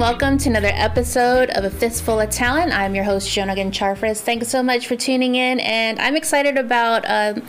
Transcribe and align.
Welcome 0.00 0.38
to 0.38 0.48
another 0.48 0.70
episode 0.72 1.50
of 1.50 1.62
A 1.62 1.68
Fistful 1.68 2.20
of 2.20 2.30
Talent. 2.30 2.72
I'm 2.72 2.94
your 2.94 3.04
host, 3.04 3.28
Jonagan 3.28 3.70
Charfris. 3.70 4.22
Thanks 4.22 4.48
so 4.48 4.62
much 4.62 4.86
for 4.86 4.96
tuning 4.96 5.34
in, 5.34 5.60
and 5.60 5.98
I'm 5.98 6.16
excited 6.16 6.56
about 6.56 7.04
um, 7.06 7.46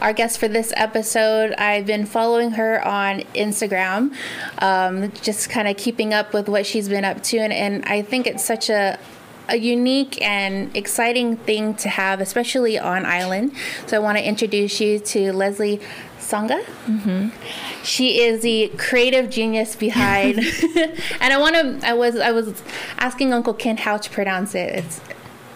our 0.00 0.12
guest 0.12 0.38
for 0.38 0.46
this 0.46 0.72
episode. 0.76 1.54
I've 1.54 1.86
been 1.86 2.06
following 2.06 2.52
her 2.52 2.86
on 2.86 3.22
Instagram, 3.34 4.14
um, 4.62 5.10
just 5.22 5.50
kind 5.50 5.66
of 5.66 5.76
keeping 5.76 6.14
up 6.14 6.32
with 6.32 6.48
what 6.48 6.66
she's 6.66 6.88
been 6.88 7.04
up 7.04 7.20
to, 7.24 7.38
and, 7.38 7.52
and 7.52 7.84
I 7.86 8.02
think 8.02 8.28
it's 8.28 8.44
such 8.44 8.70
a 8.70 8.96
a 9.48 9.56
unique 9.56 10.20
and 10.20 10.76
exciting 10.76 11.36
thing 11.36 11.74
to 11.74 11.88
have, 11.88 12.20
especially 12.20 12.78
on 12.78 13.06
island. 13.06 13.50
So 13.86 13.96
I 13.96 14.00
want 14.00 14.18
to 14.18 14.26
introduce 14.26 14.78
you 14.80 14.98
to 14.98 15.32
Leslie 15.32 15.80
Sanga. 16.28 16.62
Mm-hmm. 16.86 17.30
She 17.82 18.20
is 18.20 18.42
the 18.42 18.70
creative 18.76 19.30
genius 19.30 19.74
behind, 19.74 20.38
and 21.20 21.32
I 21.32 21.38
want 21.38 21.54
to. 21.54 21.88
I 21.88 21.94
was 21.94 22.16
I 22.16 22.32
was 22.32 22.62
asking 22.98 23.32
Uncle 23.32 23.54
Ken 23.54 23.78
how 23.78 23.96
to 23.96 24.10
pronounce 24.10 24.54
it. 24.54 24.74
It's 24.74 25.00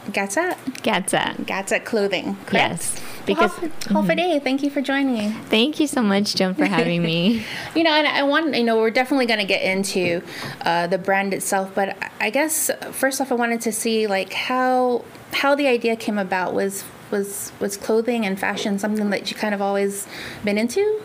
Gacha. 0.07 0.57
Gacha. 0.83 1.37
Gacha 1.45 1.85
clothing. 1.85 2.37
Correct? 2.47 2.55
Yes. 2.55 3.03
Because 3.27 3.53
well, 3.91 4.03
Adai, 4.03 4.17
mm-hmm. 4.17 4.45
thank 4.45 4.63
you 4.63 4.71
for 4.71 4.81
joining 4.81 5.15
me. 5.15 5.31
Thank 5.47 5.81
you 5.81 5.87
so 5.87 6.03
much, 6.03 6.35
Joan, 6.35 6.55
for 6.55 6.65
having 6.65 7.03
me. 7.03 7.45
you 7.75 7.83
know, 7.83 7.93
and 7.93 8.07
I 8.07 8.23
want 8.23 8.55
you 8.55 8.65
know 8.65 8.77
we're 8.79 8.91
definitely 8.91 9.27
going 9.27 9.41
to 9.41 9.47
get 9.47 9.63
into 9.63 10.23
uh, 10.63 10.87
the 10.87 10.99
brand 10.99 11.35
itself, 11.35 11.75
but 11.75 11.97
I 12.21 12.31
guess 12.31 12.71
first 12.91 13.21
off, 13.21 13.33
I 13.33 13.35
wanted 13.35 13.61
to 13.63 13.73
see 13.73 14.07
like 14.07 14.33
how 14.33 15.05
how 15.33 15.55
the 15.55 15.67
idea 15.67 15.97
came 15.97 16.19
about 16.19 16.55
was 16.55 16.85
was 17.13 17.53
was 17.61 17.77
clothing 17.77 18.27
and 18.27 18.41
fashion 18.41 18.79
something 18.79 19.11
that 19.11 19.31
you 19.31 19.37
kind 19.37 19.55
of 19.55 19.63
always 19.63 20.09
been 20.43 20.59
into? 20.59 21.01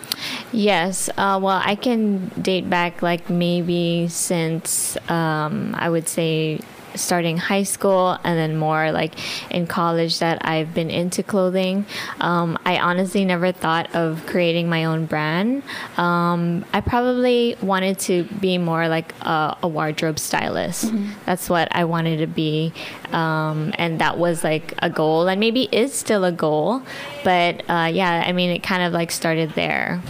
Yes. 0.51 1.09
Uh, 1.09 1.39
well, 1.41 1.61
I 1.63 1.75
can 1.75 2.29
date 2.41 2.67
back 2.69 3.03
like 3.03 3.29
maybe 3.29 4.07
since 4.07 4.97
um, 5.09 5.75
I 5.77 5.89
would 5.89 6.07
say 6.07 6.61
starting 6.97 7.37
high 7.37 7.63
school 7.63 8.17
and 8.23 8.37
then 8.37 8.57
more 8.57 8.91
like 8.91 9.13
in 9.51 9.67
college 9.67 10.19
that 10.19 10.45
I've 10.45 10.73
been 10.73 10.89
into 10.89 11.23
clothing. 11.23 11.85
Um, 12.19 12.57
I 12.65 12.79
honestly 12.79 13.25
never 13.25 13.51
thought 13.51 13.95
of 13.95 14.25
creating 14.25 14.69
my 14.69 14.85
own 14.85 15.05
brand. 15.05 15.63
Um, 15.97 16.65
I 16.73 16.81
probably 16.81 17.55
wanted 17.61 17.99
to 17.99 18.23
be 18.25 18.57
more 18.57 18.87
like 18.87 19.13
a, 19.21 19.57
a 19.63 19.67
wardrobe 19.67 20.19
stylist. 20.19 20.85
Mm-hmm. 20.85 21.11
That's 21.25 21.49
what 21.49 21.67
I 21.71 21.85
wanted 21.85 22.17
to 22.17 22.27
be. 22.27 22.73
Um, 23.11 23.73
and 23.77 23.99
that 23.99 24.17
was 24.17 24.43
like 24.43 24.73
a 24.79 24.89
goal 24.89 25.27
and 25.27 25.39
maybe 25.39 25.63
is 25.71 25.93
still 25.93 26.23
a 26.23 26.31
goal. 26.31 26.81
But 27.23 27.63
uh, 27.69 27.89
yeah, 27.93 28.23
I 28.25 28.31
mean, 28.31 28.49
it 28.49 28.63
kind 28.63 28.83
of 28.83 28.93
like 28.93 29.11
started 29.11 29.51
there. 29.51 30.01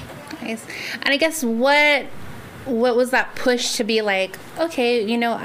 Nice. 0.41 0.65
And 1.01 1.09
I 1.09 1.17
guess 1.17 1.43
what 1.43 2.05
what 2.67 2.95
was 2.95 3.11
that 3.11 3.33
push 3.35 3.77
to 3.77 3.83
be 3.83 4.01
like 4.01 4.37
okay 4.59 5.01
you 5.03 5.17
know 5.17 5.41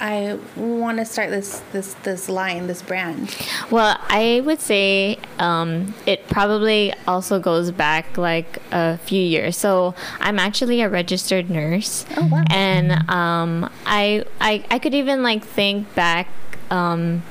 I 0.00 0.38
want 0.56 0.98
to 0.98 1.04
start 1.04 1.30
this 1.30 1.62
this 1.72 1.94
this 2.02 2.28
line, 2.28 2.66
this 2.66 2.82
brand? 2.82 3.36
Well, 3.70 3.98
I 4.08 4.42
would 4.44 4.60
say 4.60 5.18
um, 5.38 5.94
it 6.06 6.26
probably 6.28 6.94
also 7.06 7.38
goes 7.38 7.70
back 7.70 8.16
like 8.16 8.58
a 8.72 8.96
few 8.98 9.22
years. 9.22 9.56
So 9.58 9.94
I'm 10.20 10.38
actually 10.38 10.80
a 10.80 10.88
registered 10.88 11.50
nurse. 11.50 12.06
Oh 12.16 12.26
wow! 12.26 12.44
And 12.50 13.08
um, 13.10 13.70
I, 13.84 14.24
I 14.40 14.64
I 14.70 14.78
could 14.78 14.94
even 14.94 15.22
like 15.22 15.44
think 15.44 15.94
back. 15.94 16.28
Um, 16.70 17.22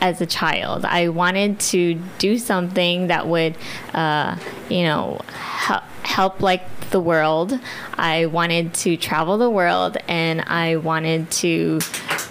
as 0.00 0.20
a 0.20 0.26
child. 0.26 0.84
I 0.84 1.08
wanted 1.08 1.60
to 1.60 1.94
do 2.18 2.38
something 2.38 3.08
that 3.08 3.26
would, 3.26 3.56
uh, 3.94 4.36
you 4.68 4.82
know, 4.84 5.20
help, 5.32 5.84
help 6.02 6.40
like 6.40 6.90
the 6.90 7.00
world. 7.00 7.58
I 7.94 8.26
wanted 8.26 8.74
to 8.74 8.96
travel 8.96 9.38
the 9.38 9.50
world 9.50 9.96
and 10.08 10.40
I 10.42 10.76
wanted 10.76 11.30
to, 11.32 11.80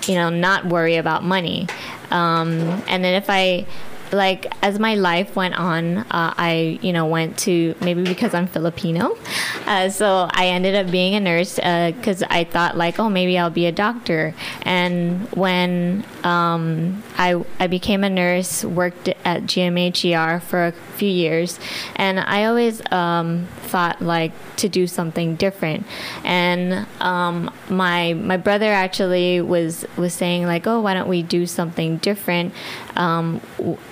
you 0.08 0.16
know, 0.16 0.30
not 0.30 0.66
worry 0.66 0.96
about 0.98 1.24
money. 1.24 1.68
Um, 2.12 2.84
and 2.88 3.04
then 3.04 3.16
if 3.16 3.30
I 3.30 3.66
like 4.12 4.47
as 4.64 4.80
my 4.80 4.96
life 4.96 5.36
went 5.36 5.56
on, 5.56 5.97
uh, 5.97 6.34
I 6.38 6.80
you 6.81 6.94
know 6.94 7.06
went 7.06 7.38
to 7.40 7.75
maybe 7.81 8.03
because 8.03 8.34
I'm 8.34 8.47
Filipino, 8.47 9.18
uh, 9.66 9.90
so 9.90 10.28
I 10.31 10.47
ended 10.47 10.75
up 10.75 10.92
being 10.92 11.16
a 11.16 11.20
nurse 11.20 11.56
because 11.56 12.24
uh, 12.24 12.28
I 12.30 12.44
thought 12.44 12.78
like 12.78 13.00
oh 13.00 13.09
maybe 13.09 13.38
I'll 13.38 13.50
be 13.50 13.66
a 13.66 13.72
doctor. 13.72 14.34
And 14.64 15.30
when 15.31 16.06
um, 16.24 17.03
I 17.18 17.44
I 17.59 17.68
became 17.68 18.03
a 18.03 18.09
nurse, 18.09 18.64
worked 18.64 19.09
at 19.25 19.44
GMHER 19.44 20.42
for 20.42 20.68
a 20.68 20.74
few 21.00 21.10
years, 21.10 21.60
and 21.96 22.20
I 22.20 22.46
always 22.46 22.82
um, 22.92 23.48
thought 23.64 24.02
like 24.02 24.34
to 24.58 24.68
do 24.68 24.86
something 24.86 25.36
different. 25.36 25.86
And 26.24 26.86
um, 27.00 27.50
my 27.70 28.14
my 28.14 28.38
brother 28.38 28.72
actually 28.72 29.42
was 29.42 29.86
was 29.98 30.14
saying 30.14 30.46
like 30.46 30.68
oh 30.68 30.82
why 30.82 30.94
don't 30.94 31.08
we 31.08 31.24
do 31.24 31.46
something 31.46 31.98
different 31.98 32.54
um, 32.96 33.42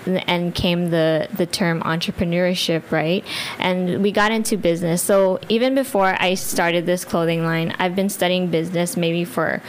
and 0.06 0.54
came 0.54 0.90
the 0.90 1.28
the 1.36 1.46
term 1.46 1.82
entrepreneurship, 1.82 2.92
right? 2.92 3.24
And 3.58 4.04
we 4.04 4.12
got 4.12 4.32
into 4.32 4.58
business. 4.58 5.02
So 5.02 5.40
even 5.48 5.76
before 5.76 6.16
I 6.20 6.34
started 6.34 6.86
this 6.86 7.06
clothing 7.06 7.44
line, 7.44 7.74
I've 7.80 7.96
been 7.96 8.10
studying 8.10 8.48
business 8.52 8.98
maybe 8.98 9.24
for 9.24 9.62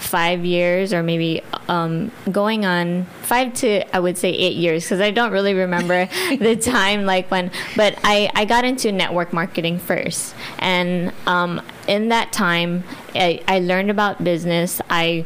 five 0.00 0.44
years 0.44 0.92
or 0.92 1.02
maybe 1.02 1.42
um, 1.68 2.10
going 2.30 2.64
on 2.64 3.04
five 3.22 3.54
to 3.54 3.96
I 3.96 4.00
would 4.00 4.18
say 4.18 4.30
eight 4.30 4.56
years 4.56 4.84
because 4.84 5.00
I 5.00 5.10
don't 5.10 5.32
really 5.32 5.54
remember 5.54 6.06
the 6.38 6.56
time 6.56 7.04
like 7.04 7.30
when 7.30 7.50
but 7.76 7.98
I, 8.02 8.30
I 8.34 8.44
got 8.44 8.64
into 8.64 8.90
network 8.92 9.32
marketing 9.32 9.78
first. 9.78 10.34
And 10.58 11.12
um, 11.26 11.62
in 11.86 12.08
that 12.08 12.32
time 12.32 12.84
I, 13.14 13.42
I 13.46 13.60
learned 13.60 13.90
about 13.90 14.24
business. 14.24 14.80
I 14.90 15.24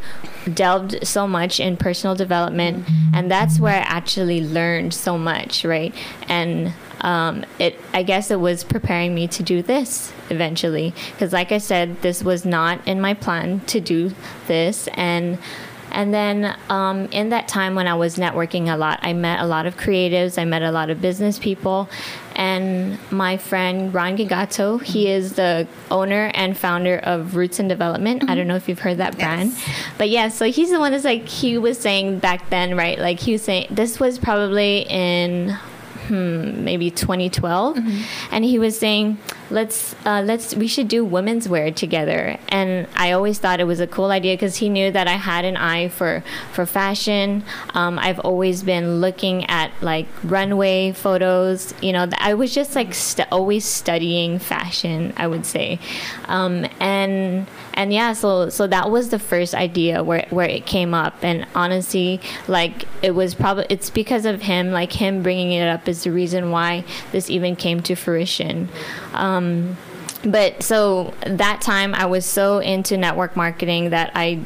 delved 0.52 1.06
so 1.06 1.26
much 1.26 1.60
in 1.60 1.76
personal 1.76 2.14
development 2.14 2.88
and 3.12 3.30
that's 3.30 3.60
where 3.60 3.74
I 3.74 3.78
actually 3.78 4.40
learned 4.46 4.94
so 4.94 5.18
much 5.18 5.64
right? 5.64 5.94
And 6.28 6.72
um, 7.00 7.44
it 7.58 7.78
I 7.92 8.02
guess 8.02 8.30
it 8.30 8.40
was 8.40 8.64
preparing 8.64 9.14
me 9.14 9.28
to 9.28 9.42
do 9.42 9.62
this 9.62 10.12
eventually 10.30 10.94
because 11.12 11.32
like 11.32 11.52
I 11.52 11.58
said 11.58 12.02
this 12.02 12.22
was 12.22 12.44
not 12.44 12.86
in 12.86 13.00
my 13.00 13.14
plan 13.14 13.60
to 13.66 13.80
do 13.80 14.12
this 14.46 14.88
and 14.94 15.38
and 15.90 16.12
then 16.12 16.56
um, 16.68 17.06
in 17.06 17.30
that 17.30 17.48
time 17.48 17.74
when 17.74 17.86
I 17.88 17.94
was 17.94 18.16
networking 18.16 18.72
a 18.72 18.76
lot, 18.76 19.00
I 19.02 19.12
met 19.12 19.40
a 19.40 19.46
lot 19.46 19.66
of 19.66 19.76
creatives, 19.76 20.38
I 20.38 20.44
met 20.44 20.62
a 20.62 20.70
lot 20.70 20.90
of 20.90 21.00
business 21.00 21.38
people. 21.38 21.88
And 22.34 22.98
my 23.10 23.36
friend 23.36 23.92
Ron 23.92 24.16
Gigato, 24.16 24.82
he 24.82 25.08
is 25.08 25.34
the 25.34 25.66
owner 25.90 26.30
and 26.34 26.56
founder 26.56 26.98
of 26.98 27.34
Roots 27.34 27.58
and 27.58 27.68
Development. 27.68 28.22
Mm-hmm. 28.22 28.30
I 28.30 28.34
don't 28.34 28.46
know 28.46 28.56
if 28.56 28.68
you've 28.68 28.78
heard 28.78 28.98
that 28.98 29.18
brand. 29.18 29.50
Yes. 29.50 29.76
But 29.96 30.08
yeah, 30.10 30.28
so 30.28 30.50
he's 30.50 30.70
the 30.70 30.78
one 30.78 30.92
that's 30.92 31.04
like, 31.04 31.26
he 31.26 31.58
was 31.58 31.78
saying 31.78 32.18
back 32.20 32.48
then, 32.50 32.76
right? 32.76 32.98
Like 32.98 33.18
he 33.18 33.32
was 33.32 33.42
saying, 33.42 33.68
this 33.70 33.98
was 33.98 34.18
probably 34.18 34.82
in 34.88 35.56
hmm, 36.08 36.64
maybe 36.64 36.90
2012, 36.90 37.76
mm-hmm. 37.76 38.34
and 38.34 38.44
he 38.44 38.58
was 38.58 38.78
saying, 38.78 39.18
"Let's 39.50 39.94
uh, 40.04 40.22
let's 40.24 40.54
we 40.54 40.66
should 40.66 40.88
do 40.88 41.04
women's 41.04 41.48
wear 41.48 41.70
together." 41.70 42.38
And 42.48 42.86
I 42.96 43.12
always 43.12 43.38
thought 43.38 43.60
it 43.60 43.64
was 43.64 43.80
a 43.80 43.86
cool 43.86 44.10
idea 44.10 44.34
because 44.34 44.56
he 44.56 44.68
knew 44.68 44.90
that 44.90 45.06
I 45.06 45.16
had 45.16 45.44
an 45.44 45.56
eye 45.56 45.88
for 45.88 46.22
for 46.52 46.66
fashion. 46.66 47.44
Um, 47.74 47.98
I've 47.98 48.20
always 48.20 48.62
been 48.62 49.00
looking 49.00 49.44
at 49.46 49.70
like 49.80 50.06
runway 50.24 50.92
photos. 50.92 51.74
You 51.80 51.92
know, 51.92 52.08
I 52.18 52.34
was 52.34 52.54
just 52.54 52.74
like 52.74 52.94
st- 52.94 53.28
always 53.30 53.64
studying 53.64 54.38
fashion. 54.38 55.12
I 55.16 55.26
would 55.26 55.46
say, 55.46 55.78
um, 56.26 56.66
and 56.80 57.46
and 57.74 57.92
yeah, 57.92 58.12
so 58.12 58.48
so 58.48 58.66
that 58.66 58.90
was 58.90 59.10
the 59.10 59.20
first 59.20 59.54
idea 59.54 60.02
where 60.02 60.26
where 60.30 60.48
it 60.48 60.66
came 60.66 60.94
up, 60.94 61.14
and 61.22 61.46
honestly, 61.54 62.20
like 62.48 62.84
it 63.02 63.12
was 63.12 63.34
probably 63.34 63.66
it's 63.68 63.88
because 63.88 64.24
of 64.26 64.42
him, 64.42 64.72
like 64.72 64.92
him 64.92 65.22
bringing 65.22 65.52
it 65.52 65.68
up 65.68 65.88
is 65.88 66.02
the 66.02 66.10
reason 66.10 66.50
why 66.50 66.84
this 67.12 67.30
even 67.30 67.54
came 67.54 67.80
to 67.82 67.94
fruition. 67.94 68.68
Um, 69.14 69.37
but 70.24 70.62
so 70.62 71.14
that 71.26 71.60
time 71.60 71.94
I 71.94 72.06
was 72.06 72.26
so 72.26 72.58
into 72.58 72.96
network 72.96 73.36
marketing 73.36 73.90
that 73.90 74.10
I 74.14 74.40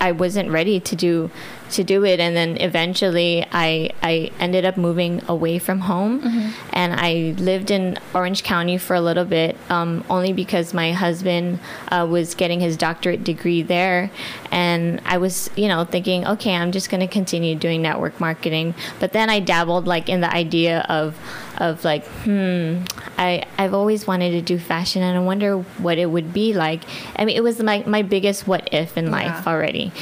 I 0.00 0.12
wasn't 0.12 0.50
ready 0.50 0.80
to 0.80 0.96
do 0.96 1.30
to 1.70 1.84
do 1.84 2.04
it. 2.04 2.20
And 2.20 2.36
then 2.36 2.56
eventually 2.60 3.46
I 3.52 3.90
I 4.02 4.30
ended 4.38 4.64
up 4.64 4.76
moving 4.76 5.22
away 5.28 5.58
from 5.58 5.80
home. 5.80 6.20
Mm-hmm. 6.20 6.50
and 6.72 6.94
I 6.94 7.34
lived 7.38 7.70
in 7.70 7.98
Orange 8.14 8.42
County 8.42 8.76
for 8.78 8.94
a 8.94 9.00
little 9.00 9.24
bit 9.24 9.56
um, 9.70 10.04
only 10.10 10.32
because 10.32 10.74
my 10.74 10.92
husband 10.92 11.58
uh, 11.88 12.06
was 12.08 12.34
getting 12.34 12.60
his 12.60 12.76
doctorate 12.76 13.24
degree 13.24 13.62
there. 13.62 14.10
And 14.50 15.00
I 15.04 15.18
was 15.18 15.48
you 15.56 15.68
know 15.68 15.84
thinking 15.84 16.26
okay 16.26 16.54
I'm 16.54 16.72
just 16.72 16.90
going 16.90 17.00
to 17.00 17.12
continue 17.12 17.54
doing 17.54 17.82
network 17.82 18.18
marketing. 18.20 18.74
But 18.98 19.12
then 19.12 19.30
I 19.30 19.40
dabbled 19.40 19.86
like 19.86 20.08
in 20.08 20.20
the 20.20 20.32
idea 20.32 20.84
of 20.88 21.16
of 21.58 21.84
like, 21.84 22.04
hmm, 22.24 22.82
I 23.16 23.44
I've 23.58 23.74
always 23.74 24.06
wanted 24.06 24.32
to 24.32 24.42
do 24.42 24.58
fashion, 24.58 25.02
and 25.02 25.16
I 25.16 25.20
wonder 25.20 25.58
what 25.58 25.98
it 25.98 26.06
would 26.06 26.32
be 26.32 26.52
like. 26.52 26.82
I 27.16 27.24
mean, 27.24 27.36
it 27.36 27.42
was 27.42 27.62
my 27.62 27.84
my 27.86 28.02
biggest 28.02 28.46
what 28.46 28.68
if 28.72 28.96
in 28.98 29.10
life 29.10 29.46
already, 29.46 29.92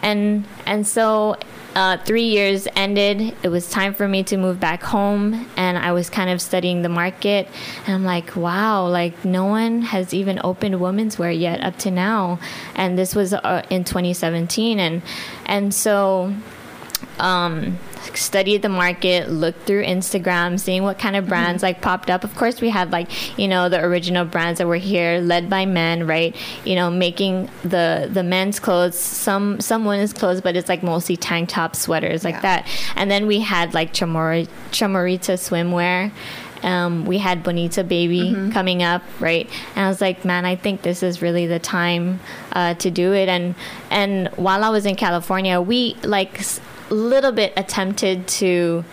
and 0.00 0.44
and 0.66 0.86
so 0.86 1.02
so 1.02 1.36
uh, 1.74 1.96
three 1.96 2.28
years 2.28 2.68
ended. 2.76 3.34
It 3.42 3.48
was 3.48 3.68
time 3.68 3.92
for 3.92 4.06
me 4.06 4.22
to 4.24 4.36
move 4.36 4.60
back 4.60 4.82
home, 4.82 5.48
and 5.56 5.76
I 5.76 5.90
was 5.92 6.08
kind 6.10 6.30
of 6.30 6.40
studying 6.40 6.82
the 6.82 6.88
market. 6.88 7.48
And 7.86 7.94
I'm 7.94 8.04
like, 8.04 8.36
wow, 8.36 8.86
like 8.86 9.24
no 9.24 9.46
one 9.46 9.82
has 9.82 10.14
even 10.14 10.40
opened 10.44 10.80
women's 10.80 11.18
wear 11.18 11.32
yet 11.32 11.60
up 11.60 11.76
to 11.78 11.90
now, 11.90 12.38
and 12.76 12.96
this 12.96 13.16
was 13.16 13.32
uh, 13.32 13.62
in 13.68 13.84
2017, 13.84 14.78
and 14.78 15.02
and 15.46 15.74
so. 15.74 16.34
Um, 17.18 17.78
studied 18.14 18.62
the 18.62 18.68
market, 18.68 19.30
looked 19.30 19.66
through 19.66 19.84
Instagram, 19.84 20.58
seeing 20.58 20.82
what 20.82 20.98
kind 20.98 21.16
of 21.16 21.28
brands 21.28 21.58
mm-hmm. 21.62 21.66
like 21.66 21.80
popped 21.80 22.10
up. 22.10 22.24
Of 22.24 22.34
course, 22.34 22.60
we 22.60 22.68
had 22.68 22.90
like 22.90 23.38
you 23.38 23.48
know 23.48 23.68
the 23.68 23.82
original 23.82 24.24
brands 24.24 24.58
that 24.58 24.66
were 24.66 24.76
here, 24.76 25.20
led 25.20 25.48
by 25.48 25.66
men, 25.66 26.06
right? 26.06 26.34
You 26.64 26.74
know, 26.74 26.90
making 26.90 27.50
the 27.62 28.08
the 28.12 28.22
men's 28.22 28.60
clothes, 28.60 28.98
some 28.98 29.60
some 29.60 29.84
women's 29.84 30.12
clothes, 30.12 30.40
but 30.40 30.56
it's 30.56 30.68
like 30.68 30.82
mostly 30.82 31.16
tank 31.16 31.48
top 31.48 31.76
sweaters 31.76 32.24
like 32.24 32.36
yeah. 32.36 32.40
that. 32.42 32.68
And 32.96 33.10
then 33.10 33.26
we 33.26 33.40
had 33.40 33.74
like 33.74 33.92
Chamorita, 33.92 34.50
Chamorita 34.72 35.32
swimwear. 35.32 36.12
Um, 36.62 37.06
we 37.06 37.18
had 37.18 37.42
Bonita 37.42 37.82
Baby 37.82 38.30
mm-hmm. 38.30 38.50
coming 38.52 38.84
up, 38.84 39.02
right? 39.18 39.50
And 39.74 39.84
I 39.84 39.88
was 39.88 40.00
like, 40.00 40.24
man, 40.24 40.44
I 40.44 40.54
think 40.54 40.82
this 40.82 41.02
is 41.02 41.20
really 41.20 41.48
the 41.48 41.58
time 41.58 42.20
uh, 42.52 42.74
to 42.74 42.90
do 42.90 43.12
it. 43.12 43.28
And 43.28 43.56
and 43.90 44.28
while 44.36 44.62
I 44.62 44.68
was 44.68 44.86
in 44.86 44.94
California, 44.94 45.60
we 45.60 45.96
like 46.04 46.40
little 46.94 47.32
bit 47.32 47.52
attempted 47.56 48.26
to 48.28 48.84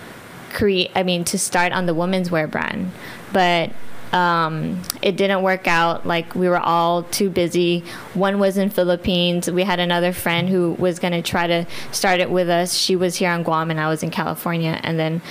create, 0.54 0.92
I 0.96 1.04
mean, 1.04 1.24
to 1.26 1.38
start 1.38 1.72
on 1.72 1.86
the 1.86 1.94
women's 1.94 2.32
wear 2.32 2.48
brand, 2.48 2.92
but 3.32 3.72
um, 4.12 4.82
it 5.02 5.18
didn't 5.18 5.44
work 5.44 5.68
out. 5.68 6.06
Like 6.06 6.34
we 6.36 6.50
were 6.50 6.60
all 6.60 7.04
too 7.04 7.30
busy. 7.30 7.84
One 8.14 8.40
was 8.40 8.58
in 8.58 8.70
Philippines. 8.70 9.50
We 9.50 9.64
had 9.64 9.80
another 9.80 10.14
friend 10.14 10.50
who 10.50 10.74
was 10.74 11.00
going 11.00 11.14
to 11.14 11.22
try 11.22 11.48
to 11.48 11.68
start 11.92 12.20
it 12.20 12.32
with 12.32 12.50
us. 12.50 12.74
She 12.74 12.96
was 12.96 13.16
here 13.16 13.30
on 13.30 13.44
Guam 13.44 13.70
and 13.70 13.80
I 13.80 13.88
was 13.88 14.02
in 14.02 14.10
California. 14.10 14.80
And 14.84 14.98
then 14.98 15.22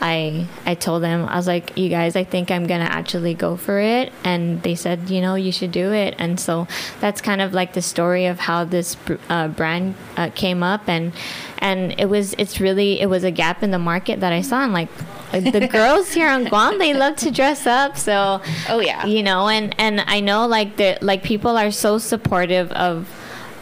I 0.00 0.46
I 0.66 0.74
told 0.74 1.02
them 1.02 1.26
I 1.28 1.36
was 1.36 1.46
like, 1.46 1.76
you 1.76 1.88
guys, 1.88 2.16
I 2.16 2.24
think 2.24 2.50
I'm 2.50 2.66
gonna 2.66 2.84
actually 2.84 3.34
go 3.34 3.56
for 3.56 3.78
it, 3.78 4.12
and 4.24 4.62
they 4.62 4.74
said, 4.74 5.10
you 5.10 5.20
know, 5.20 5.34
you 5.34 5.52
should 5.52 5.72
do 5.72 5.92
it, 5.92 6.14
and 6.18 6.38
so 6.38 6.66
that's 7.00 7.20
kind 7.20 7.40
of 7.40 7.52
like 7.52 7.72
the 7.74 7.82
story 7.82 8.26
of 8.26 8.38
how 8.40 8.64
this 8.64 8.96
uh, 9.28 9.48
brand 9.48 9.94
uh, 10.16 10.30
came 10.34 10.62
up, 10.62 10.88
and 10.88 11.12
and 11.58 11.98
it 11.98 12.06
was 12.06 12.34
it's 12.38 12.60
really 12.60 13.00
it 13.00 13.06
was 13.06 13.24
a 13.24 13.30
gap 13.30 13.62
in 13.62 13.70
the 13.70 13.78
market 13.78 14.20
that 14.20 14.32
I 14.32 14.40
saw, 14.40 14.62
and 14.64 14.72
like 14.72 14.88
the 15.32 15.68
girls 15.72 16.12
here 16.12 16.28
on 16.28 16.44
Guam, 16.44 16.78
they 16.78 16.94
love 16.94 17.16
to 17.16 17.30
dress 17.30 17.66
up, 17.66 17.96
so 17.96 18.40
oh 18.68 18.80
yeah, 18.80 19.06
you 19.06 19.22
know, 19.22 19.48
and 19.48 19.74
and 19.78 20.00
I 20.00 20.20
know 20.20 20.46
like 20.46 20.76
the 20.76 20.98
like 21.00 21.22
people 21.22 21.56
are 21.56 21.70
so 21.70 21.98
supportive 21.98 22.70
of 22.72 23.08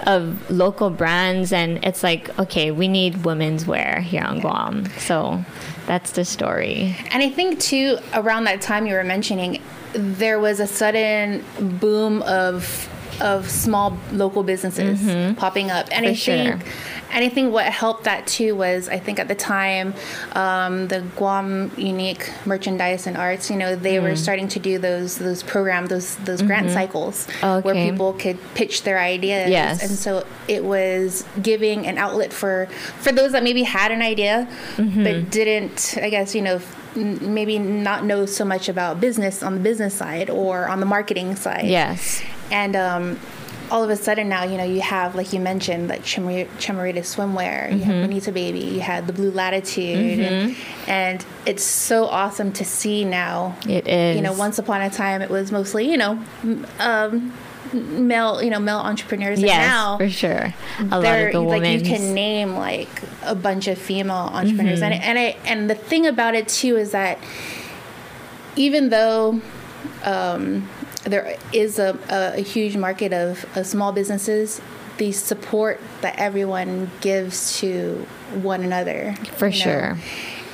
of 0.06 0.50
local 0.50 0.90
brands. 0.90 1.52
And 1.52 1.84
it's 1.84 2.02
like 2.02 2.36
okay 2.38 2.70
we 2.70 2.88
need 2.88 3.24
women's 3.24 3.66
wear 3.66 4.00
here 4.00 4.22
on 4.22 4.40
guam. 4.40 4.86
So 4.98 5.44
that's 5.86 6.12
the 6.12 6.24
story. 6.24 6.96
And 7.10 7.22
I 7.22 7.30
think 7.30 7.60
too, 7.60 7.98
around 8.14 8.44
that 8.44 8.60
time 8.60 8.86
you 8.86 8.94
were 8.94 9.04
mentioning, 9.04 9.62
there 9.92 10.40
was 10.40 10.60
a 10.60 10.66
sudden 10.66 11.44
boom 11.78 12.22
of 12.22 12.88
of 13.22 13.48
small 13.50 13.96
local 14.12 14.42
businesses 14.42 15.00
mm-hmm. 15.00 15.34
popping 15.34 15.70
up, 15.70 15.88
and 15.90 16.04
For 16.04 16.10
I 16.10 16.14
sure. 16.14 16.34
think 16.34 16.64
and 17.12 17.22
I 17.22 17.28
think 17.28 17.52
what 17.52 17.66
helped 17.66 18.04
that 18.04 18.26
too 18.26 18.56
was 18.56 18.88
I 18.88 18.98
think 18.98 19.18
at 19.18 19.28
the 19.28 19.34
time 19.34 19.94
um, 20.32 20.88
the 20.88 21.00
Guam 21.16 21.70
Unique 21.76 22.32
Merchandise 22.46 23.06
and 23.06 23.18
Arts, 23.18 23.50
you 23.50 23.56
know, 23.56 23.76
they 23.76 23.96
mm. 23.96 24.02
were 24.02 24.16
starting 24.16 24.48
to 24.48 24.58
do 24.58 24.78
those 24.78 25.18
those 25.18 25.42
programs, 25.42 25.90
those 25.90 26.16
those 26.16 26.38
mm-hmm. 26.38 26.46
grant 26.46 26.70
cycles 26.70 27.28
okay. 27.42 27.60
where 27.60 27.74
people 27.74 28.14
could 28.14 28.38
pitch 28.54 28.84
their 28.84 28.98
ideas. 28.98 29.50
Yes. 29.50 29.82
And 29.82 29.90
so 29.90 30.26
it 30.48 30.64
was 30.64 31.24
giving 31.40 31.86
an 31.86 31.98
outlet 31.98 32.32
for 32.32 32.66
for 33.00 33.12
those 33.12 33.32
that 33.32 33.42
maybe 33.42 33.62
had 33.62 33.92
an 33.92 34.00
idea 34.00 34.48
mm-hmm. 34.76 35.04
but 35.04 35.30
didn't, 35.30 35.98
I 36.00 36.08
guess, 36.08 36.34
you 36.34 36.42
know 36.42 36.60
maybe 36.94 37.58
not 37.58 38.04
know 38.04 38.26
so 38.26 38.44
much 38.44 38.68
about 38.68 39.00
business 39.00 39.42
on 39.42 39.54
the 39.54 39.60
business 39.60 39.94
side 39.94 40.28
or 40.28 40.68
on 40.68 40.80
the 40.80 40.86
marketing 40.86 41.34
side. 41.36 41.66
Yes. 41.66 42.22
And 42.52 42.76
um, 42.76 43.18
all 43.72 43.82
of 43.82 43.88
a 43.88 43.96
sudden 43.96 44.28
now, 44.28 44.44
you 44.44 44.58
know, 44.58 44.64
you 44.64 44.82
have, 44.82 45.14
like 45.14 45.32
you 45.32 45.40
mentioned, 45.40 45.88
like 45.88 46.04
Chamorita 46.04 46.46
swimwear, 47.00 47.68
mm-hmm. 47.68 47.78
you 47.78 47.84
have 47.84 47.94
mm-hmm. 47.94 48.06
Bonita 48.06 48.30
Baby, 48.30 48.60
you 48.60 48.80
had 48.80 49.06
the 49.06 49.14
Blue 49.14 49.30
Latitude, 49.30 50.18
mm-hmm. 50.18 50.22
and, 50.22 50.56
and, 50.86 51.26
it's 51.44 51.64
so 51.64 52.04
awesome 52.04 52.52
to 52.52 52.64
see 52.64 53.04
now. 53.04 53.56
It 53.66 53.88
is. 53.88 54.14
You 54.14 54.22
know, 54.22 54.32
once 54.34 54.58
upon 54.58 54.82
a 54.82 54.90
time, 54.90 55.22
it 55.22 55.30
was 55.30 55.50
mostly, 55.50 55.90
you 55.90 55.96
know, 55.96 56.22
um, 56.78 57.32
male, 57.72 58.42
you 58.42 58.50
know, 58.50 58.60
male 58.60 58.78
entrepreneurs. 58.78 59.40
Yes, 59.40 59.52
and 59.52 59.62
now 59.62 59.98
for 59.98 60.08
sure. 60.08 60.54
A 60.78 61.00
lot 61.00 61.18
of 61.18 61.32
the 61.32 61.40
like 61.40 61.64
you 61.64 61.80
can 61.80 62.14
name 62.14 62.54
like 62.54 62.88
a 63.24 63.34
bunch 63.34 63.66
of 63.66 63.78
female 63.78 64.30
entrepreneurs, 64.32 64.82
mm-hmm. 64.82 64.92
and 64.92 65.02
and 65.02 65.18
I, 65.18 65.36
and 65.46 65.68
the 65.68 65.74
thing 65.74 66.06
about 66.06 66.36
it 66.36 66.46
too 66.46 66.76
is 66.76 66.92
that 66.92 67.18
even 68.54 68.90
though. 68.90 69.40
Um, 70.04 70.68
there 71.04 71.36
is 71.52 71.78
a, 71.78 71.98
a, 72.08 72.40
a 72.40 72.42
huge 72.42 72.76
market 72.76 73.12
of, 73.12 73.44
of, 73.56 73.66
small 73.66 73.92
businesses. 73.92 74.60
The 74.98 75.12
support 75.12 75.80
that 76.02 76.18
everyone 76.18 76.90
gives 77.00 77.58
to 77.60 78.06
one 78.34 78.62
another. 78.62 79.14
For 79.36 79.50
sure. 79.50 79.98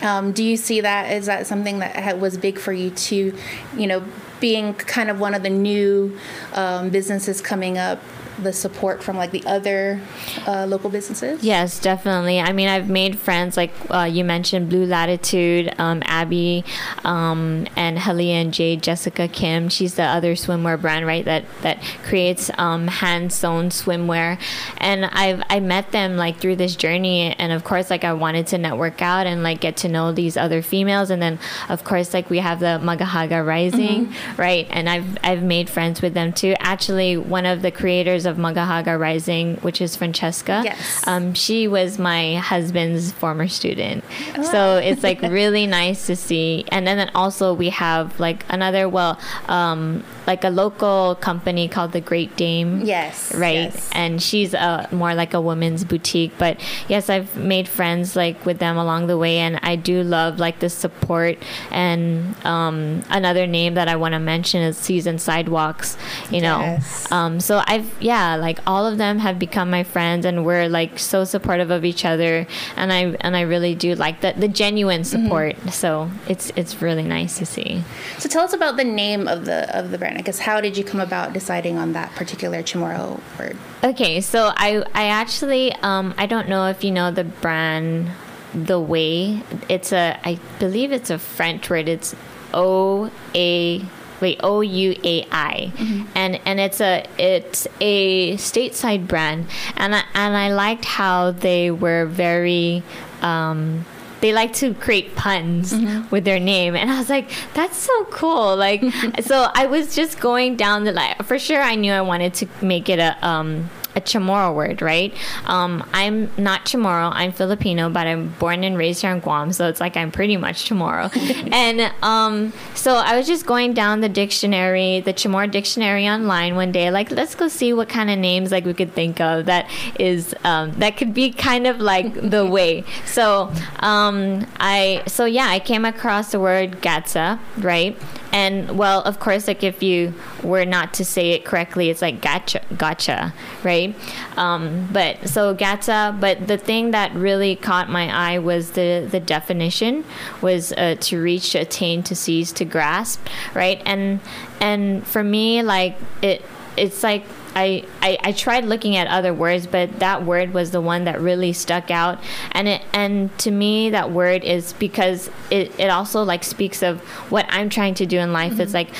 Um, 0.00 0.32
do 0.32 0.44
you 0.44 0.56
see 0.56 0.80
that? 0.80 1.12
Is 1.12 1.26
that 1.26 1.46
something 1.46 1.80
that 1.80 2.18
was 2.18 2.38
big 2.38 2.58
for 2.58 2.72
you 2.72 2.90
to, 2.90 3.36
you 3.76 3.86
know, 3.86 4.04
being 4.40 4.74
kind 4.74 5.10
of 5.10 5.18
one 5.18 5.34
of 5.34 5.42
the 5.42 5.50
new 5.50 6.16
um, 6.54 6.90
businesses 6.90 7.40
coming 7.40 7.78
up? 7.78 8.00
The 8.42 8.52
support 8.52 9.02
from 9.02 9.16
like 9.16 9.30
the 9.30 9.44
other 9.46 10.00
uh, 10.46 10.66
local 10.66 10.90
businesses? 10.90 11.42
Yes, 11.42 11.80
definitely. 11.80 12.40
I 12.40 12.52
mean, 12.52 12.68
I've 12.68 12.88
made 12.88 13.18
friends 13.18 13.56
like 13.56 13.72
uh, 13.90 14.04
you 14.04 14.24
mentioned, 14.24 14.68
Blue 14.68 14.86
Latitude, 14.86 15.74
um, 15.78 16.02
Abby, 16.06 16.64
um, 17.04 17.66
and 17.76 17.98
Helia 17.98 18.42
and 18.42 18.54
Jade, 18.54 18.82
Jessica 18.82 19.28
Kim. 19.28 19.68
She's 19.68 19.94
the 19.94 20.04
other 20.04 20.34
swimwear 20.34 20.80
brand, 20.80 21.06
right? 21.06 21.24
That 21.24 21.44
that 21.62 21.82
creates 22.04 22.50
um, 22.58 22.88
hand 22.88 23.32
sewn 23.32 23.70
swimwear, 23.70 24.40
and 24.78 25.06
I've 25.06 25.42
I 25.50 25.60
met 25.60 25.92
them 25.92 26.16
like 26.16 26.38
through 26.38 26.56
this 26.56 26.76
journey, 26.76 27.34
and 27.34 27.52
of 27.52 27.64
course, 27.64 27.90
like 27.90 28.04
I 28.04 28.12
wanted 28.12 28.46
to 28.48 28.58
network 28.58 29.02
out 29.02 29.26
and 29.26 29.42
like 29.42 29.60
get 29.60 29.76
to 29.78 29.88
know 29.88 30.12
these 30.12 30.36
other 30.36 30.62
females, 30.62 31.10
and 31.10 31.20
then 31.20 31.38
of 31.68 31.84
course, 31.84 32.14
like 32.14 32.30
we 32.30 32.38
have 32.38 32.60
the 32.60 32.80
Magahaga 32.82 33.44
Rising, 33.44 34.06
mm-hmm. 34.06 34.40
right? 34.40 34.66
And 34.70 34.88
I've 34.88 35.18
I've 35.22 35.42
made 35.42 35.68
friends 35.68 36.02
with 36.02 36.14
them 36.14 36.32
too. 36.32 36.54
Actually, 36.60 37.16
one 37.16 37.46
of 37.46 37.62
the 37.62 37.70
creators 37.70 38.26
of 38.28 38.36
Magahaga 38.36 38.98
Rising, 38.98 39.56
which 39.56 39.80
is 39.80 39.96
Francesca. 39.96 40.62
Yes. 40.64 41.04
Um, 41.08 41.34
she 41.34 41.66
was 41.66 41.98
my 41.98 42.36
husband's 42.36 43.10
former 43.10 43.48
student. 43.48 44.04
Oh. 44.36 44.42
So 44.42 44.76
it's 44.76 45.02
like 45.02 45.20
really 45.22 45.66
nice 45.66 46.06
to 46.06 46.14
see. 46.14 46.64
And 46.68 46.86
then, 46.86 46.98
then 46.98 47.10
also 47.14 47.54
we 47.54 47.70
have 47.70 48.20
like 48.20 48.44
another, 48.48 48.88
well, 48.88 49.18
um, 49.48 50.04
like 50.26 50.44
a 50.44 50.50
local 50.50 51.16
company 51.20 51.68
called 51.68 51.92
the 51.92 52.02
Great 52.02 52.36
Dame. 52.36 52.82
Yes. 52.82 53.34
Right. 53.34 53.72
Yes. 53.72 53.90
And 53.92 54.22
she's 54.22 54.52
a, 54.52 54.86
more 54.92 55.14
like 55.14 55.32
a 55.32 55.40
women's 55.40 55.84
boutique. 55.84 56.36
But 56.36 56.60
yes, 56.86 57.08
I've 57.08 57.34
made 57.36 57.66
friends 57.66 58.14
like 58.14 58.44
with 58.44 58.58
them 58.58 58.76
along 58.76 59.06
the 59.06 59.16
way. 59.16 59.38
And 59.38 59.58
I 59.62 59.76
do 59.76 60.02
love 60.02 60.38
like 60.38 60.58
the 60.58 60.68
support. 60.68 61.38
And 61.70 62.36
um, 62.44 63.02
another 63.08 63.46
name 63.46 63.74
that 63.74 63.88
I 63.88 63.96
want 63.96 64.12
to 64.12 64.18
mention 64.20 64.60
is 64.60 64.76
Season 64.76 65.18
Sidewalks, 65.18 65.96
you 66.30 66.42
know. 66.42 66.60
Yes. 66.60 67.10
Um, 67.10 67.40
so 67.40 67.62
I've, 67.66 67.90
yeah, 67.98 68.17
like 68.40 68.58
all 68.66 68.86
of 68.86 68.98
them 68.98 69.18
have 69.18 69.38
become 69.38 69.70
my 69.70 69.84
friends 69.84 70.24
and 70.24 70.44
we're 70.44 70.68
like 70.68 70.98
so 70.98 71.24
supportive 71.24 71.70
of 71.70 71.84
each 71.84 72.04
other. 72.04 72.46
And 72.76 72.92
I, 72.92 73.16
and 73.20 73.36
I 73.36 73.42
really 73.42 73.74
do 73.74 73.94
like 73.94 74.20
the 74.20 74.34
the 74.36 74.48
genuine 74.48 75.02
mm-hmm. 75.02 75.24
support. 75.24 75.56
Mm-hmm. 75.56 75.68
So 75.70 76.10
it's, 76.28 76.50
it's 76.56 76.82
really 76.82 77.02
nice 77.02 77.38
to 77.38 77.46
see. 77.46 77.84
So 78.18 78.28
tell 78.28 78.44
us 78.44 78.52
about 78.52 78.76
the 78.76 78.84
name 78.84 79.28
of 79.28 79.44
the, 79.44 79.60
of 79.76 79.90
the 79.90 79.98
brand. 79.98 80.18
I 80.18 80.22
guess 80.22 80.40
how 80.40 80.60
did 80.60 80.76
you 80.76 80.84
come 80.84 81.00
about 81.00 81.32
deciding 81.32 81.78
on 81.78 81.92
that 81.92 82.14
particular 82.14 82.62
Chamorro 82.62 83.20
word? 83.38 83.56
Okay, 83.82 84.20
so 84.20 84.52
I 84.56 84.82
I 84.94 85.08
actually 85.08 85.72
um, 85.82 86.14
I 86.18 86.26
don't 86.26 86.48
know 86.48 86.66
if 86.66 86.82
you 86.82 86.90
know 86.90 87.10
the 87.10 87.24
brand 87.24 88.10
The 88.52 88.80
Way. 88.80 89.42
It's 89.68 89.92
a 89.92 90.18
I 90.24 90.38
believe 90.58 90.92
it's 90.92 91.10
a 91.10 91.18
French 91.18 91.70
word. 91.70 91.88
It's 91.88 92.14
O 92.52 93.10
A 93.34 93.84
wait 94.20 94.40
O 94.42 94.60
U 94.60 94.94
A 95.04 95.26
I, 95.30 95.72
mm-hmm. 95.74 96.06
and 96.14 96.40
and 96.44 96.60
it's 96.60 96.80
a 96.80 97.04
it's 97.18 97.66
a 97.80 98.34
stateside 98.34 99.06
brand, 99.06 99.46
and 99.76 99.94
I, 99.94 100.04
and 100.14 100.36
I 100.36 100.52
liked 100.52 100.84
how 100.84 101.32
they 101.32 101.70
were 101.70 102.06
very. 102.06 102.82
Um, 103.22 103.84
they 104.20 104.32
like 104.32 104.52
to 104.52 104.74
create 104.74 105.14
puns 105.14 105.72
mm-hmm. 105.72 106.08
with 106.10 106.24
their 106.24 106.40
name 106.40 106.74
and 106.74 106.90
i 106.90 106.98
was 106.98 107.08
like 107.08 107.30
that's 107.54 107.76
so 107.76 108.04
cool 108.06 108.56
like 108.56 108.82
so 109.20 109.48
i 109.54 109.66
was 109.66 109.94
just 109.94 110.18
going 110.18 110.56
down 110.56 110.82
the 110.82 110.90
line 110.90 111.14
for 111.22 111.38
sure 111.38 111.62
i 111.62 111.76
knew 111.76 111.92
i 111.92 112.00
wanted 112.00 112.34
to 112.34 112.48
make 112.60 112.88
it 112.88 112.98
a 112.98 113.16
um 113.24 113.70
a 113.98 114.00
Chamorro 114.00 114.54
word, 114.54 114.80
right? 114.80 115.12
Um, 115.46 115.88
I'm 115.92 116.30
not 116.38 116.64
Chamorro. 116.64 117.10
I'm 117.12 117.32
Filipino, 117.32 117.90
but 117.90 118.06
I'm 118.06 118.28
born 118.38 118.64
and 118.64 118.78
raised 118.78 119.02
here 119.02 119.10
in 119.10 119.20
Guam, 119.20 119.52
so 119.52 119.68
it's 119.68 119.80
like 119.80 119.96
I'm 119.96 120.10
pretty 120.10 120.36
much 120.36 120.68
Chamorro. 120.68 121.10
and 121.52 121.92
um, 122.02 122.52
so 122.74 122.94
I 122.94 123.16
was 123.16 123.26
just 123.26 123.44
going 123.44 123.74
down 123.74 124.00
the 124.00 124.08
dictionary, 124.08 125.00
the 125.00 125.12
Chamorro 125.12 125.50
dictionary 125.50 126.08
online 126.08 126.54
one 126.54 126.72
day, 126.72 126.90
like 126.90 127.10
let's 127.10 127.34
go 127.34 127.48
see 127.48 127.72
what 127.72 127.88
kind 127.88 128.08
of 128.10 128.18
names 128.18 128.50
like 128.52 128.64
we 128.64 128.74
could 128.74 128.94
think 128.94 129.20
of 129.20 129.46
that 129.46 129.68
is 129.98 130.34
um, 130.44 130.72
that 130.78 130.96
could 130.96 131.12
be 131.12 131.32
kind 131.32 131.66
of 131.66 131.80
like 131.80 132.14
the 132.30 132.46
way. 132.46 132.84
So 133.04 133.52
um, 133.80 134.46
I 134.60 135.02
so 135.06 135.24
yeah, 135.24 135.48
I 135.48 135.58
came 135.58 135.84
across 135.84 136.32
the 136.32 136.40
word 136.40 136.80
gacha, 136.80 137.38
right? 137.58 137.96
And 138.32 138.76
well, 138.76 139.02
of 139.02 139.20
course, 139.20 139.48
like 139.48 139.62
if 139.62 139.82
you 139.82 140.14
were 140.42 140.64
not 140.64 140.94
to 140.94 141.04
say 141.04 141.30
it 141.30 141.44
correctly, 141.44 141.90
it's 141.90 142.02
like 142.02 142.20
gotcha, 142.20 142.60
gotcha, 142.76 143.32
right? 143.64 143.94
Um, 144.36 144.88
but 144.92 145.28
so 145.28 145.54
gotcha. 145.54 146.16
But 146.20 146.46
the 146.46 146.58
thing 146.58 146.90
that 146.90 147.14
really 147.14 147.56
caught 147.56 147.88
my 147.88 148.08
eye 148.34 148.38
was 148.38 148.72
the 148.72 149.08
the 149.10 149.20
definition 149.20 150.04
was 150.42 150.72
uh, 150.72 150.96
to 151.00 151.22
reach, 151.22 151.52
to 151.52 151.58
attain, 151.58 152.02
to 152.04 152.14
seize, 152.14 152.52
to 152.52 152.64
grasp, 152.64 153.26
right? 153.54 153.80
And 153.86 154.20
and 154.60 155.06
for 155.06 155.24
me, 155.24 155.62
like 155.62 155.96
it, 156.22 156.44
it's 156.76 157.02
like 157.02 157.24
I, 157.58 157.82
I, 158.00 158.18
I 158.22 158.32
tried 158.32 158.66
looking 158.66 158.96
at 158.96 159.08
other 159.08 159.34
words, 159.34 159.66
but 159.66 159.98
that 159.98 160.24
word 160.24 160.54
was 160.54 160.70
the 160.70 160.80
one 160.80 161.04
that 161.04 161.20
really 161.20 161.52
stuck 161.52 161.90
out. 161.90 162.20
And 162.52 162.68
it 162.68 162.82
and 162.92 163.36
to 163.40 163.50
me 163.50 163.90
that 163.90 164.12
word 164.12 164.44
is 164.44 164.74
because 164.74 165.28
it, 165.50 165.78
it 165.78 165.90
also 165.90 166.22
like 166.22 166.44
speaks 166.44 166.82
of 166.82 167.00
what 167.30 167.46
I'm 167.48 167.68
trying 167.68 167.94
to 167.94 168.06
do 168.06 168.18
in 168.18 168.32
life. 168.32 168.52
Mm-hmm. 168.52 168.60
It's 168.60 168.74
like 168.74 168.90